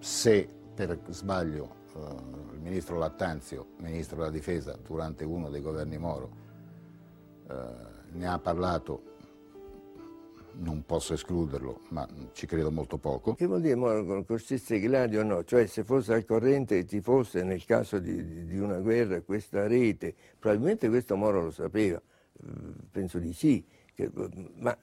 [0.00, 6.30] Se per sbaglio uh, il ministro Lattanzio, ministro della difesa, durante uno dei governi Moro,
[7.48, 7.54] uh,
[8.10, 9.15] ne ha parlato
[10.58, 13.34] non posso escluderlo, ma ci credo molto poco.
[13.34, 15.44] Che vuol dire Moro conoscesse Gladio o no?
[15.44, 19.66] Cioè se fosse al corrente e ci fosse nel caso di, di, una guerra questa
[19.66, 22.00] rete, probabilmente questo Moro lo sapeva,
[22.44, 23.64] mm, penso di sì,
[23.94, 24.10] che,
[24.54, 24.76] ma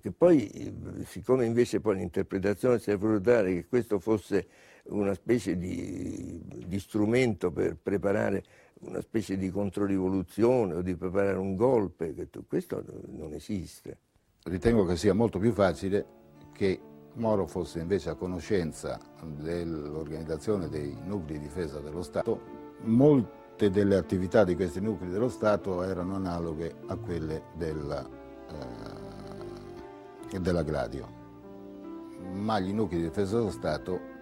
[0.00, 0.74] che poi
[1.06, 4.46] siccome invece poi l'interpretazione si è voluta dare che questo fosse
[4.84, 8.44] una specie di, di strumento per preparare
[8.80, 12.14] una specie di controrivoluzione o di preparare un golpe,
[12.46, 13.98] questo non esiste
[14.44, 16.06] ritengo che sia molto più facile
[16.52, 16.80] che
[17.14, 22.56] Moro fosse invece a conoscenza dell'organizzazione dei nuclei di difesa dello Stato.
[22.82, 28.08] Molte delle attività di questi nuclei dello Stato erano analoghe a quelle della,
[30.30, 31.08] eh, della Gladio,
[32.34, 34.16] ma gli nuclei di difesa dello Stato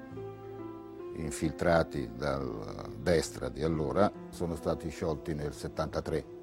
[1.16, 6.35] infiltrati dal destra di allora sono stati sciolti nel 73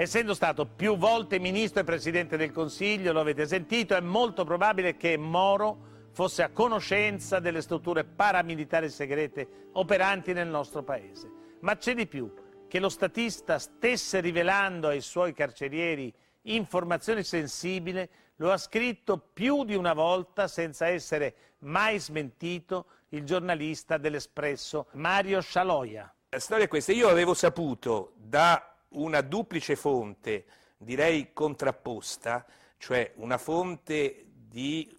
[0.00, 4.96] Essendo stato più volte ministro e presidente del Consiglio, lo avete sentito, è molto probabile
[4.96, 11.28] che Moro fosse a conoscenza delle strutture paramilitari segrete operanti nel nostro paese.
[11.62, 12.32] Ma c'è di più,
[12.68, 19.74] che lo statista stesse rivelando ai suoi carcerieri informazioni sensibili, lo ha scritto più di
[19.74, 26.14] una volta senza essere mai smentito il giornalista dell'Espresso Mario Scialoia.
[26.28, 30.44] La storia è questa, io avevo saputo da una duplice fonte,
[30.76, 32.46] direi contrapposta,
[32.78, 34.94] cioè una fonte di,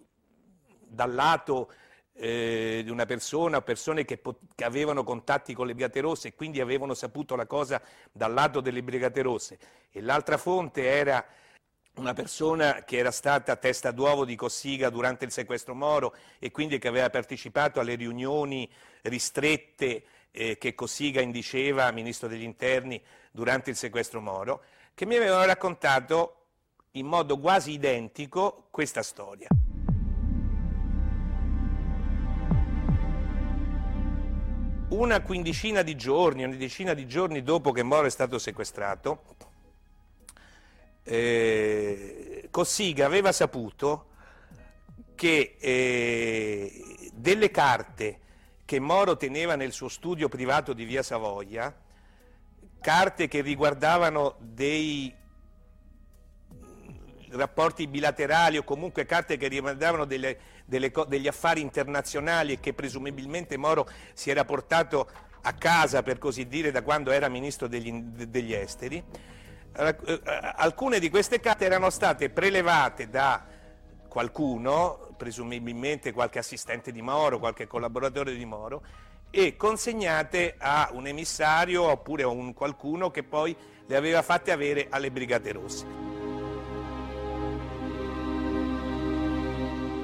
[0.86, 1.72] dal lato
[2.12, 4.20] eh, di una persona o persone che,
[4.54, 7.80] che, avevano contatti con le Brigate Rosse e quindi avevano saputo la cosa
[8.12, 9.58] dal lato delle Brigate Rosse.
[9.90, 11.24] E l'altra fonte era
[11.94, 16.78] una persona che era stata testa d'uovo di Cossiga durante il sequestro Moro e quindi
[16.78, 18.70] che aveva partecipato alle riunioni
[19.02, 24.62] ristrette eh, che Cossiga indiceva, ministro degli interni, durante il sequestro Moro,
[24.94, 26.36] che mi avevano raccontato
[26.92, 29.48] in modo quasi identico questa storia.
[34.88, 39.22] Una quindicina di giorni, una decina di giorni dopo che Moro è stato sequestrato,
[41.04, 44.06] eh, Cossiga aveva saputo
[45.14, 48.20] che eh, delle carte
[48.64, 51.74] che Moro teneva nel suo studio privato di via Savoia,
[52.80, 55.14] carte che riguardavano dei
[57.30, 63.56] rapporti bilaterali o comunque carte che riguardavano delle, delle, degli affari internazionali e che presumibilmente
[63.56, 65.08] Moro si era portato
[65.42, 69.02] a casa, per così dire, da quando era ministro degli, degli esteri.
[69.72, 70.20] Eh,
[70.56, 73.46] alcune di queste carte erano state prelevate da
[74.08, 78.82] qualcuno, presumibilmente qualche assistente di Moro, qualche collaboratore di Moro,
[79.30, 84.88] e consegnate a un emissario oppure a un qualcuno che poi le aveva fatte avere
[84.90, 85.86] alle Brigate Rosse.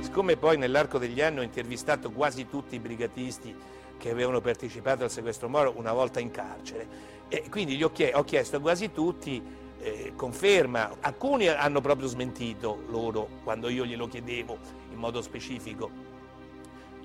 [0.01, 3.55] Siccome poi nell'arco degli anni ho intervistato quasi tutti i brigatisti
[3.99, 8.57] che avevano partecipato al sequestro Moro una volta in carcere, e quindi gli ho, chiesto
[8.57, 9.43] a quasi tutti
[9.81, 14.59] eh, conferma, alcuni hanno proprio smentito loro quando io glielo chiedevo
[14.91, 16.06] in modo specifico.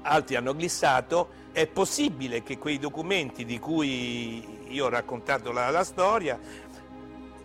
[0.04, 5.84] Altri hanno glissato, è possibile che quei documenti di cui io ho raccontato la, la
[5.84, 6.40] storia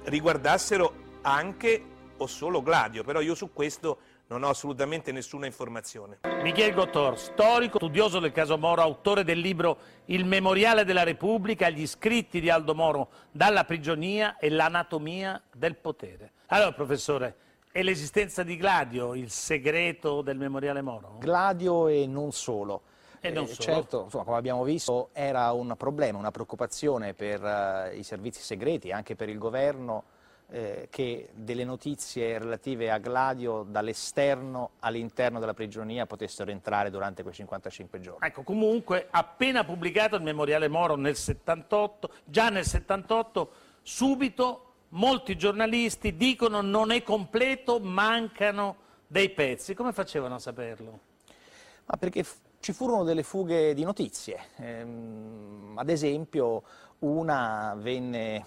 [0.04, 1.84] riguardassero anche
[2.18, 3.98] o solo Gladio, però io su questo
[4.28, 6.18] non ho assolutamente nessuna informazione.
[6.42, 11.86] Michel Gottor, storico, studioso del caso Moro, autore del libro Il Memoriale della Repubblica, gli
[11.86, 16.32] scritti di Aldo Moro dalla prigionia e l'anatomia del potere.
[16.46, 17.36] Allora, professore,
[17.76, 21.16] è l'esistenza di Gladio il segreto del Memoriale Moro?
[21.18, 22.80] Gladio e non solo.
[23.20, 23.60] E non Eh, solo.
[23.60, 28.92] certo, insomma, come abbiamo visto, era un problema, una preoccupazione per eh, i servizi segreti,
[28.92, 30.04] anche per il governo,
[30.48, 37.34] eh, che delle notizie relative a Gladio dall'esterno all'interno della prigionia potessero entrare durante quei
[37.34, 38.26] 55 giorni.
[38.26, 43.50] Ecco, comunque, appena pubblicato il Memoriale Moro nel 78, già nel 78,
[43.82, 44.65] subito
[44.96, 48.76] molti giornalisti dicono non è completo, mancano
[49.06, 49.74] dei pezzi.
[49.74, 51.00] Come facevano a saperlo?
[51.86, 52.24] Ma perché
[52.60, 54.38] ci furono delle fughe di notizie.
[54.56, 56.62] Ehm, ad esempio,
[57.00, 58.44] una venne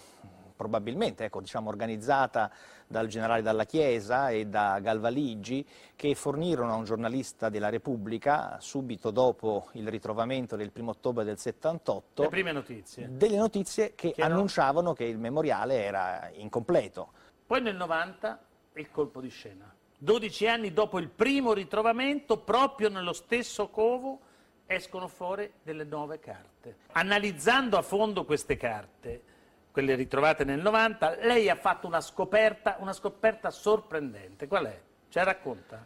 [0.59, 2.51] probabilmente ecco, diciamo, organizzata
[2.85, 9.09] dal generale Dalla Chiesa e da Galvaligi, che fornirono a un giornalista della Repubblica, subito
[9.09, 13.07] dopo il ritrovamento del 1 ottobre del 78, Le prime notizie.
[13.09, 17.13] delle notizie che, Che annunciavano che il memoriale era incompleto.
[17.47, 18.39] Poi nel 90
[18.73, 19.73] il colpo di scena.
[19.97, 24.19] 12 anni dopo il primo ritrovamento, proprio nello stesso covo,
[24.65, 26.79] escono fuori delle nuove carte.
[26.91, 29.23] Analizzando a fondo queste carte,
[29.71, 34.47] quelle ritrovate nel 90, lei ha fatto una scoperta, una scoperta sorprendente.
[34.47, 34.79] Qual è?
[35.09, 35.85] Ce la racconta?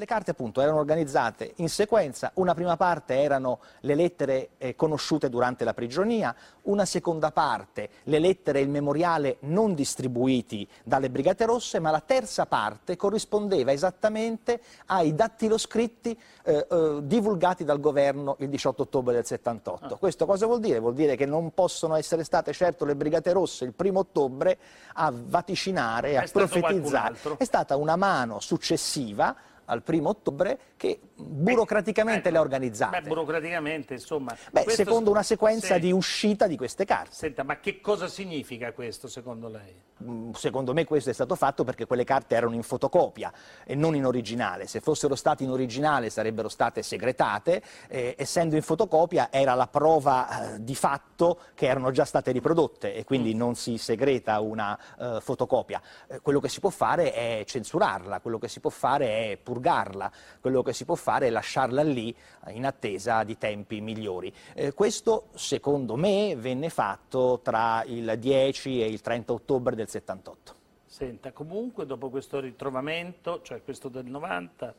[0.00, 5.28] Le carte appunto erano organizzate in sequenza, una prima parte erano le lettere eh, conosciute
[5.28, 11.44] durante la prigionia, una seconda parte le lettere e il memoriale non distribuiti dalle Brigate
[11.44, 18.48] Rosse, ma la terza parte corrispondeva esattamente ai dattiloscritti eh, eh, divulgati dal governo il
[18.48, 19.98] 18 ottobre del 78.
[19.98, 20.78] Questo cosa vuol dire?
[20.78, 24.56] Vuol dire che non possono essere state certo le Brigate Rosse il primo ottobre
[24.94, 27.18] a vaticinare, a È profetizzare.
[27.36, 29.36] È stata una mano successiva
[29.70, 33.00] al primo ottobre che burocraticamente le ha organizzate.
[33.00, 34.36] Beh, burocraticamente, insomma.
[34.50, 35.80] Beh, secondo una sequenza Sì.
[35.80, 37.14] di uscita di queste carte.
[37.14, 39.74] Senta, ma che cosa significa questo secondo lei?
[40.02, 43.32] Mm, Secondo me questo è stato fatto perché quelle carte erano in fotocopia
[43.64, 44.66] e non in originale.
[44.66, 50.54] Se fossero state in originale sarebbero state segretate, eh, essendo in fotocopia era la prova
[50.54, 55.18] eh, di fatto che erano già state riprodotte e quindi non si segreta una eh,
[55.20, 55.80] fotocopia.
[56.08, 60.10] Eh, quello che si può fare è censurarla, quello che si può fare è purgarla,
[60.40, 62.14] quello che si può fare è lasciarla lì
[62.46, 64.32] eh, in attesa di tempi migliori.
[64.54, 70.54] Eh, questo secondo me venne fatto tra il 10 e il 30 ottobre del 78.
[70.86, 74.74] Senta, comunque dopo questo ritrovamento, cioè questo del 90,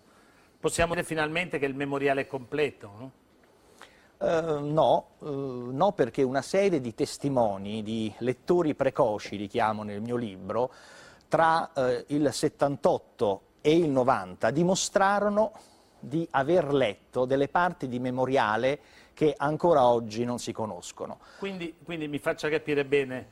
[0.59, 3.11] possiamo dire finalmente che il memoriale è completo, no?
[4.23, 10.01] Eh, no, eh, no, perché una serie di testimoni, di lettori precoci, li chiamo nel
[10.01, 10.71] mio libro,
[11.27, 15.51] tra eh, il 78 e il 90 dimostrarono
[15.99, 18.79] di aver letto delle parti di memoriale
[19.13, 21.19] che ancora oggi non si conoscono.
[21.37, 23.27] Quindi, quindi mi faccia capire bene,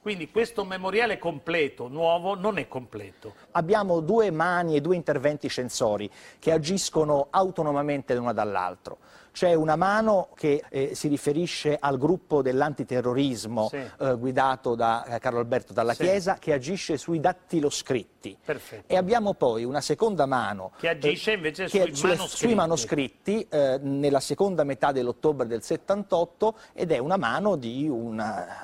[0.00, 3.34] quindi questo memoriale completo, nuovo, non è completo.
[3.52, 8.98] Abbiamo due mani e due interventi censori che agiscono autonomamente l'una dall'altro.
[9.32, 13.76] C'è una mano che eh, si riferisce al gruppo dell'antiterrorismo Sì.
[14.00, 16.02] eh, guidato da eh, Carlo Alberto Dalla Sì.
[16.04, 18.36] Chiesa che agisce sui dattiloscritti.
[18.44, 18.92] Perfetto.
[18.92, 22.36] E abbiamo poi una seconda mano Che agisce eh, invece che- sui sulle- manoscritti.
[22.46, 28.22] sui manoscritti, eh, nella seconda metà dell'ottobre del 78 ed è una mano di un,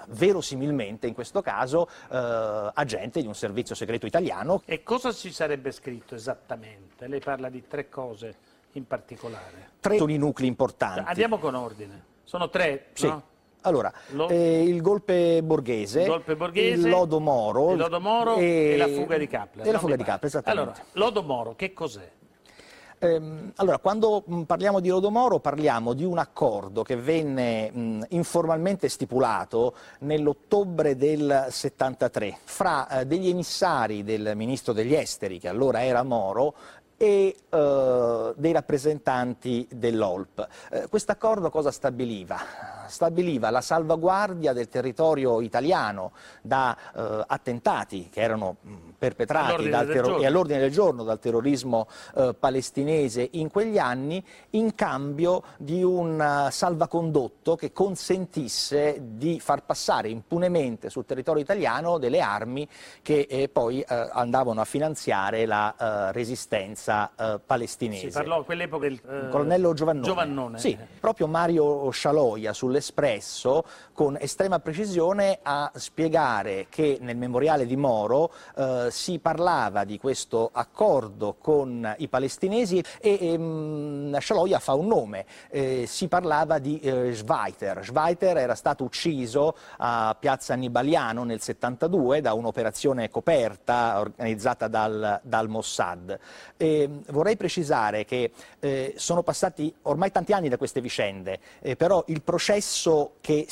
[0.09, 6.15] verosimilmente in questo caso, agente di un servizio segreto italiano E cosa ci sarebbe scritto
[6.15, 7.07] esattamente?
[7.07, 8.37] Lei parla di tre cose
[8.73, 9.71] in particolare.
[9.81, 11.03] tre sono i nuclei importanti.
[11.09, 12.05] Andiamo con ordine.
[12.25, 13.07] Sono tre, Sì.
[13.07, 13.23] no?
[13.63, 18.37] Allora, Lo- eh, il golpe borghese, Il golpe borghese, il lodo Moro, il Lodo Moro
[18.37, 19.67] e, la fuga di Kappler.
[19.67, 20.05] E la fuga di.
[20.05, 20.71] Kappler, esattamente.
[20.71, 22.09] Allora, Lodo Moro, che cos'è?
[23.01, 29.75] Ehm, allora, quando parliamo di Lodomoro parliamo di un accordo che venne mh, informalmente stipulato
[30.01, 36.55] nell'ottobre del 73 fra eh, degli emissari del ministro degli esteri, che allora era Moro,
[36.99, 40.49] e eh, dei rappresentanti dell'OLP.
[40.71, 42.37] Eh, Questo accordo cosa stabiliva?
[42.89, 49.87] Stabiliva la salvaguardia del territorio italiano da eh, attentati che erano mh, perpetrati All'ordine dal
[49.87, 50.23] del terro- giorno.
[50.23, 51.87] e all'ordine del giorno dal terrorismo
[52.17, 59.65] eh, palestinese in quegli anni in cambio di un eh, salvacondotto che consentisse di far
[59.65, 62.69] passare impunemente sul territorio italiano delle armi
[63.03, 65.75] che eh, poi eh, andavano a finanziare la
[66.09, 68.11] eh, resistenza eh, palestinese.
[68.11, 70.07] Si parlò a quell'epoca del colonnello Giovannone.
[70.07, 70.59] Giovannone.
[70.59, 78.33] Sì, proprio Mario Scialoia sull'Espresso con estrema precisione a spiegare che nel memoriale di Moro
[78.57, 85.25] eh, si parlava di questo accordo con i palestinesi e ehm, Scialoia fa un nome,
[85.51, 87.85] eh, si parlava di eh, Schweiter.
[87.85, 95.49] Schweiter era stato ucciso a Piazza Annibaliano nel 72 da un'operazione coperta organizzata dal, dal
[95.49, 96.19] Mossad.
[96.57, 102.03] E vorrei precisare che eh, sono passati ormai tanti anni da queste vicende, eh, però
[102.09, 103.47] il processo che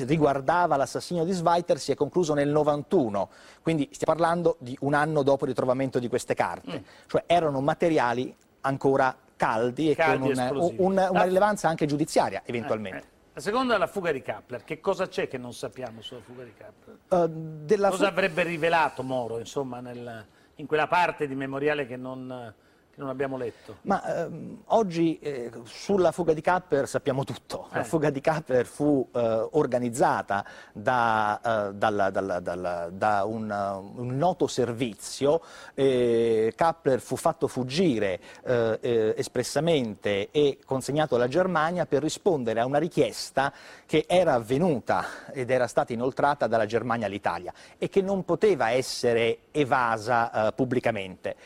[0.00, 3.28] riguardava l'assassinio di Schweiter si è concluso nel 91,
[3.66, 6.84] quindi stiamo parlando di un anno dopo il ritrovamento di queste carte, mm.
[7.08, 12.98] cioè erano materiali ancora caldi e caldi con un, un, una rilevanza anche giudiziaria eventualmente.
[12.98, 13.32] Eh, eh.
[13.32, 14.62] La seconda è la fuga di Kappler.
[14.62, 16.96] Che cosa c'è che non sappiamo sulla fuga di Kappler?
[17.08, 22.54] Uh, cosa avrebbe rivelato Moro, insomma, nel, in quella parte di memoriale che non
[22.96, 23.76] che non abbiamo letto.
[23.82, 27.68] Ma ehm, oggi eh, sulla fuga di Kapper sappiamo tutto.
[27.72, 27.78] Eh.
[27.78, 33.50] La fuga di Kapper fu eh, organizzata da, eh, dalla, dalla, dalla, da un,
[33.96, 35.42] un, noto servizio.
[35.74, 42.78] Kapper fu fatto fuggire eh, eh, espressamente e consegnato alla Germania per rispondere a una
[42.78, 43.52] richiesta
[43.86, 49.38] che era avvenuta ed era stata inoltrata dalla Germania all'Italia e che non poteva essere
[49.52, 51.36] evasa pubblicamente.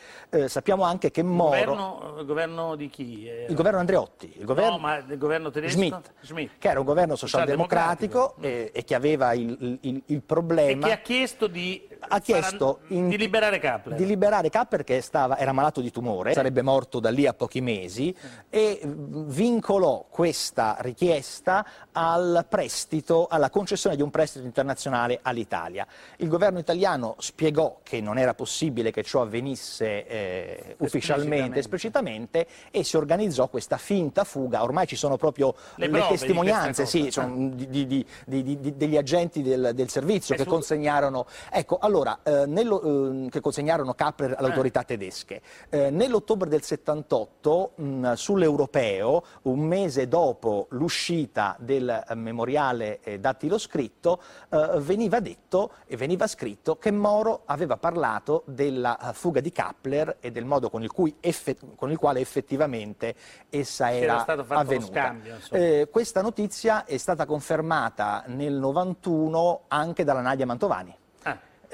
[0.47, 1.49] sappiamo anche che Moro...
[1.49, 3.27] Governo, il governo di chi?
[3.27, 3.47] Era?
[3.47, 4.33] Il governo Andreotti.
[4.37, 4.71] Il governo...
[4.71, 5.77] No, ma il governo tedesco?
[5.77, 6.51] Schmidt, Schmidt.
[6.57, 10.87] che era un governo socialdemocratico e, e, che aveva il, il, il, problema...
[10.87, 13.97] E che ha chiesto di, ha chiesto in, di liberare Kappler.
[13.97, 17.61] Di liberare Kappler che stava, era malato di tumore, sarebbe morto da lì a pochi
[17.61, 18.15] mesi
[18.49, 25.85] e vincolò questa richiesta al prestito, alla concessione di un prestito internazionale all'Italia.
[26.17, 32.83] Il governo italiano spiegò che non era possibile che ciò avvenisse eh, ufficialmente esplicitamente, e
[32.83, 34.63] si organizzò questa finta fuga.
[34.63, 37.11] Ormai ci sono proprio le, le testimonianze sì,
[37.53, 43.29] di, di, di, degli agenti del, del servizio che consegnarono, ecco, allora, eh, nello, eh,
[43.29, 45.41] che consegnarono Kappler alle autorità tedesche.
[45.69, 54.21] Eh, nell'ottobre del 78, mh, sull'europeo, un mese dopo l'uscita del eh, memoriale eh, dattiloscritto,
[54.49, 60.31] eh, veniva detto e veniva scritto che Moro aveva parlato della fuga di Kappler e
[60.31, 61.13] del modo con il cui
[61.75, 63.15] con il quale effettivamente
[63.49, 64.91] essa era, era avvenuta.
[64.91, 70.99] Scambio, eh, questa notizia è stata confermata nel 91 anche dalla Nadia Mantovani.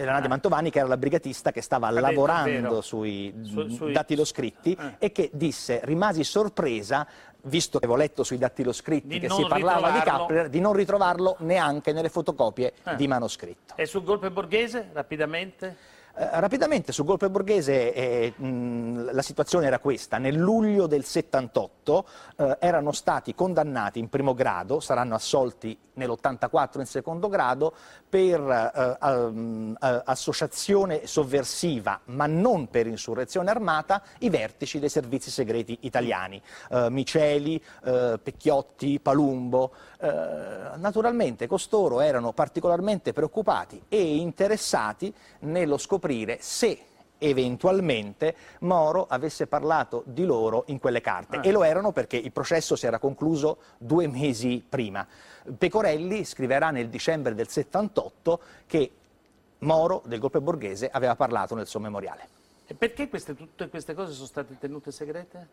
[0.04, 0.30] La Nadia ah.
[0.30, 4.96] Mantovani, che era la brigatista che stava Cadendo, lavorando sui, Su, sui dattiloscritti eh.
[5.00, 7.08] e che disse, rimasi sorpresa,
[7.44, 11.38] visto che avevo letto sui dattiloscritti di che si parlava di Kappler, di non ritrovarlo
[11.40, 12.96] neanche nelle fotocopie eh.
[12.96, 13.76] di manoscritto.
[13.76, 15.96] E sul golpe borghese, rapidamente?
[16.20, 20.18] Eh, rapidamente sul golpe borghese eh, mh, la situazione era questa.
[20.18, 22.08] Nel luglio del 78
[22.38, 27.74] eh, erano stati condannati in primo grado, saranno assolti nell'84 in secondo grado,
[28.10, 35.78] per eh, um, associazione sovversiva, ma non per insurrezione armata, i vertici dei servizi segreti
[35.82, 36.42] italiani.
[36.72, 39.72] Eh, Miceli, Pecchiotti, Palumbo.
[40.00, 46.80] Naturalmente costoro erano particolarmente preoccupati e interessati nello scoprire scoprire se
[47.20, 51.38] eventualmente Moro avesse parlato di loro in quelle carte.
[51.38, 51.42] Ah.
[51.44, 55.06] E lo erano perché il processo si era concluso due mesi prima.
[55.58, 58.92] Pecorelli scriverà nel dicembre del 78 che
[59.60, 62.36] Moro del golpe borghese aveva parlato nel suo memoriale.
[62.68, 65.48] E perché queste, tutte queste cose sono state tenute segrete?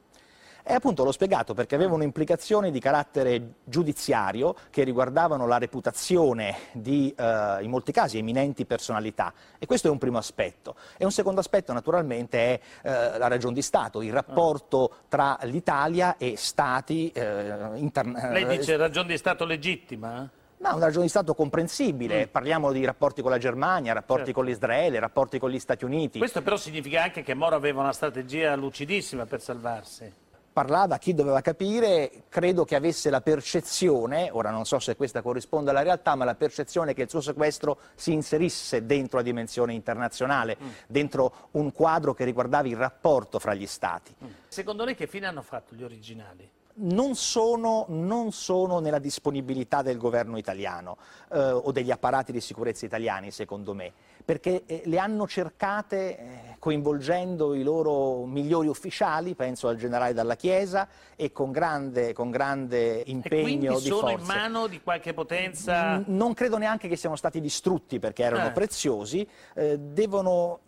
[0.67, 7.15] E appunto l'ho spiegato perché avevano implicazioni di carattere giudiziario che riguardavano la reputazione di,
[7.15, 9.35] eh, in molti casi, eminenti personalità.
[9.59, 10.75] E questo è un primo aspetto.
[10.97, 16.17] E un secondo aspetto naturalmente è eh, la ragione di Stato, il rapporto tra l'Italia
[16.17, 18.45] e Stati eh, internazionali.
[18.45, 20.31] Lei dice ragione di Stato legittima?
[20.57, 22.29] Ma una ragione di Stato comprensibile, mm.
[22.31, 24.41] parliamo di rapporti con la Germania, rapporti certo.
[24.41, 26.17] con l'Israele, rapporti con gli Stati Uniti.
[26.17, 30.23] Questo però significa anche che Moro aveva una strategia lucidissima per salvarsi
[30.55, 35.71] parlava chi doveva capire, credo che avesse la percezione, ora non so se questa corrisponde
[35.71, 40.57] alla realtà, ma la percezione che il suo sequestro si inserisse dentro la dimensione internazionale,
[40.63, 40.69] mm.
[40.87, 44.15] dentro un quadro che riguardava il rapporto fra gli Stati.
[44.25, 44.29] Mm.
[44.47, 46.49] Secondo lei che fine hanno fatto gli originali?
[46.77, 50.97] Non sono, non sono, nella disponibilità del governo italiano
[51.33, 53.93] eh, o degli apparati di sicurezza italiani, secondo me,
[54.25, 60.37] perché eh, le hanno cercate eh, coinvolgendo i loro migliori ufficiali, penso al generale Dalla
[60.37, 65.99] Chiesa, e con grande, con grande impegno di sono in mano di qualche potenza?
[65.99, 68.53] N non credo neanche che siano stati distrutti perché erano eh.
[68.53, 70.61] preziosi, eh, devono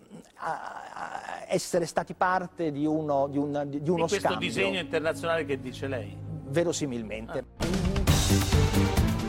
[1.49, 4.49] essere stati parte di uno, di una, di uno Di questo scambio.
[4.49, 6.17] disegno internazionale che dice lei.
[6.49, 7.45] Verosimilmente.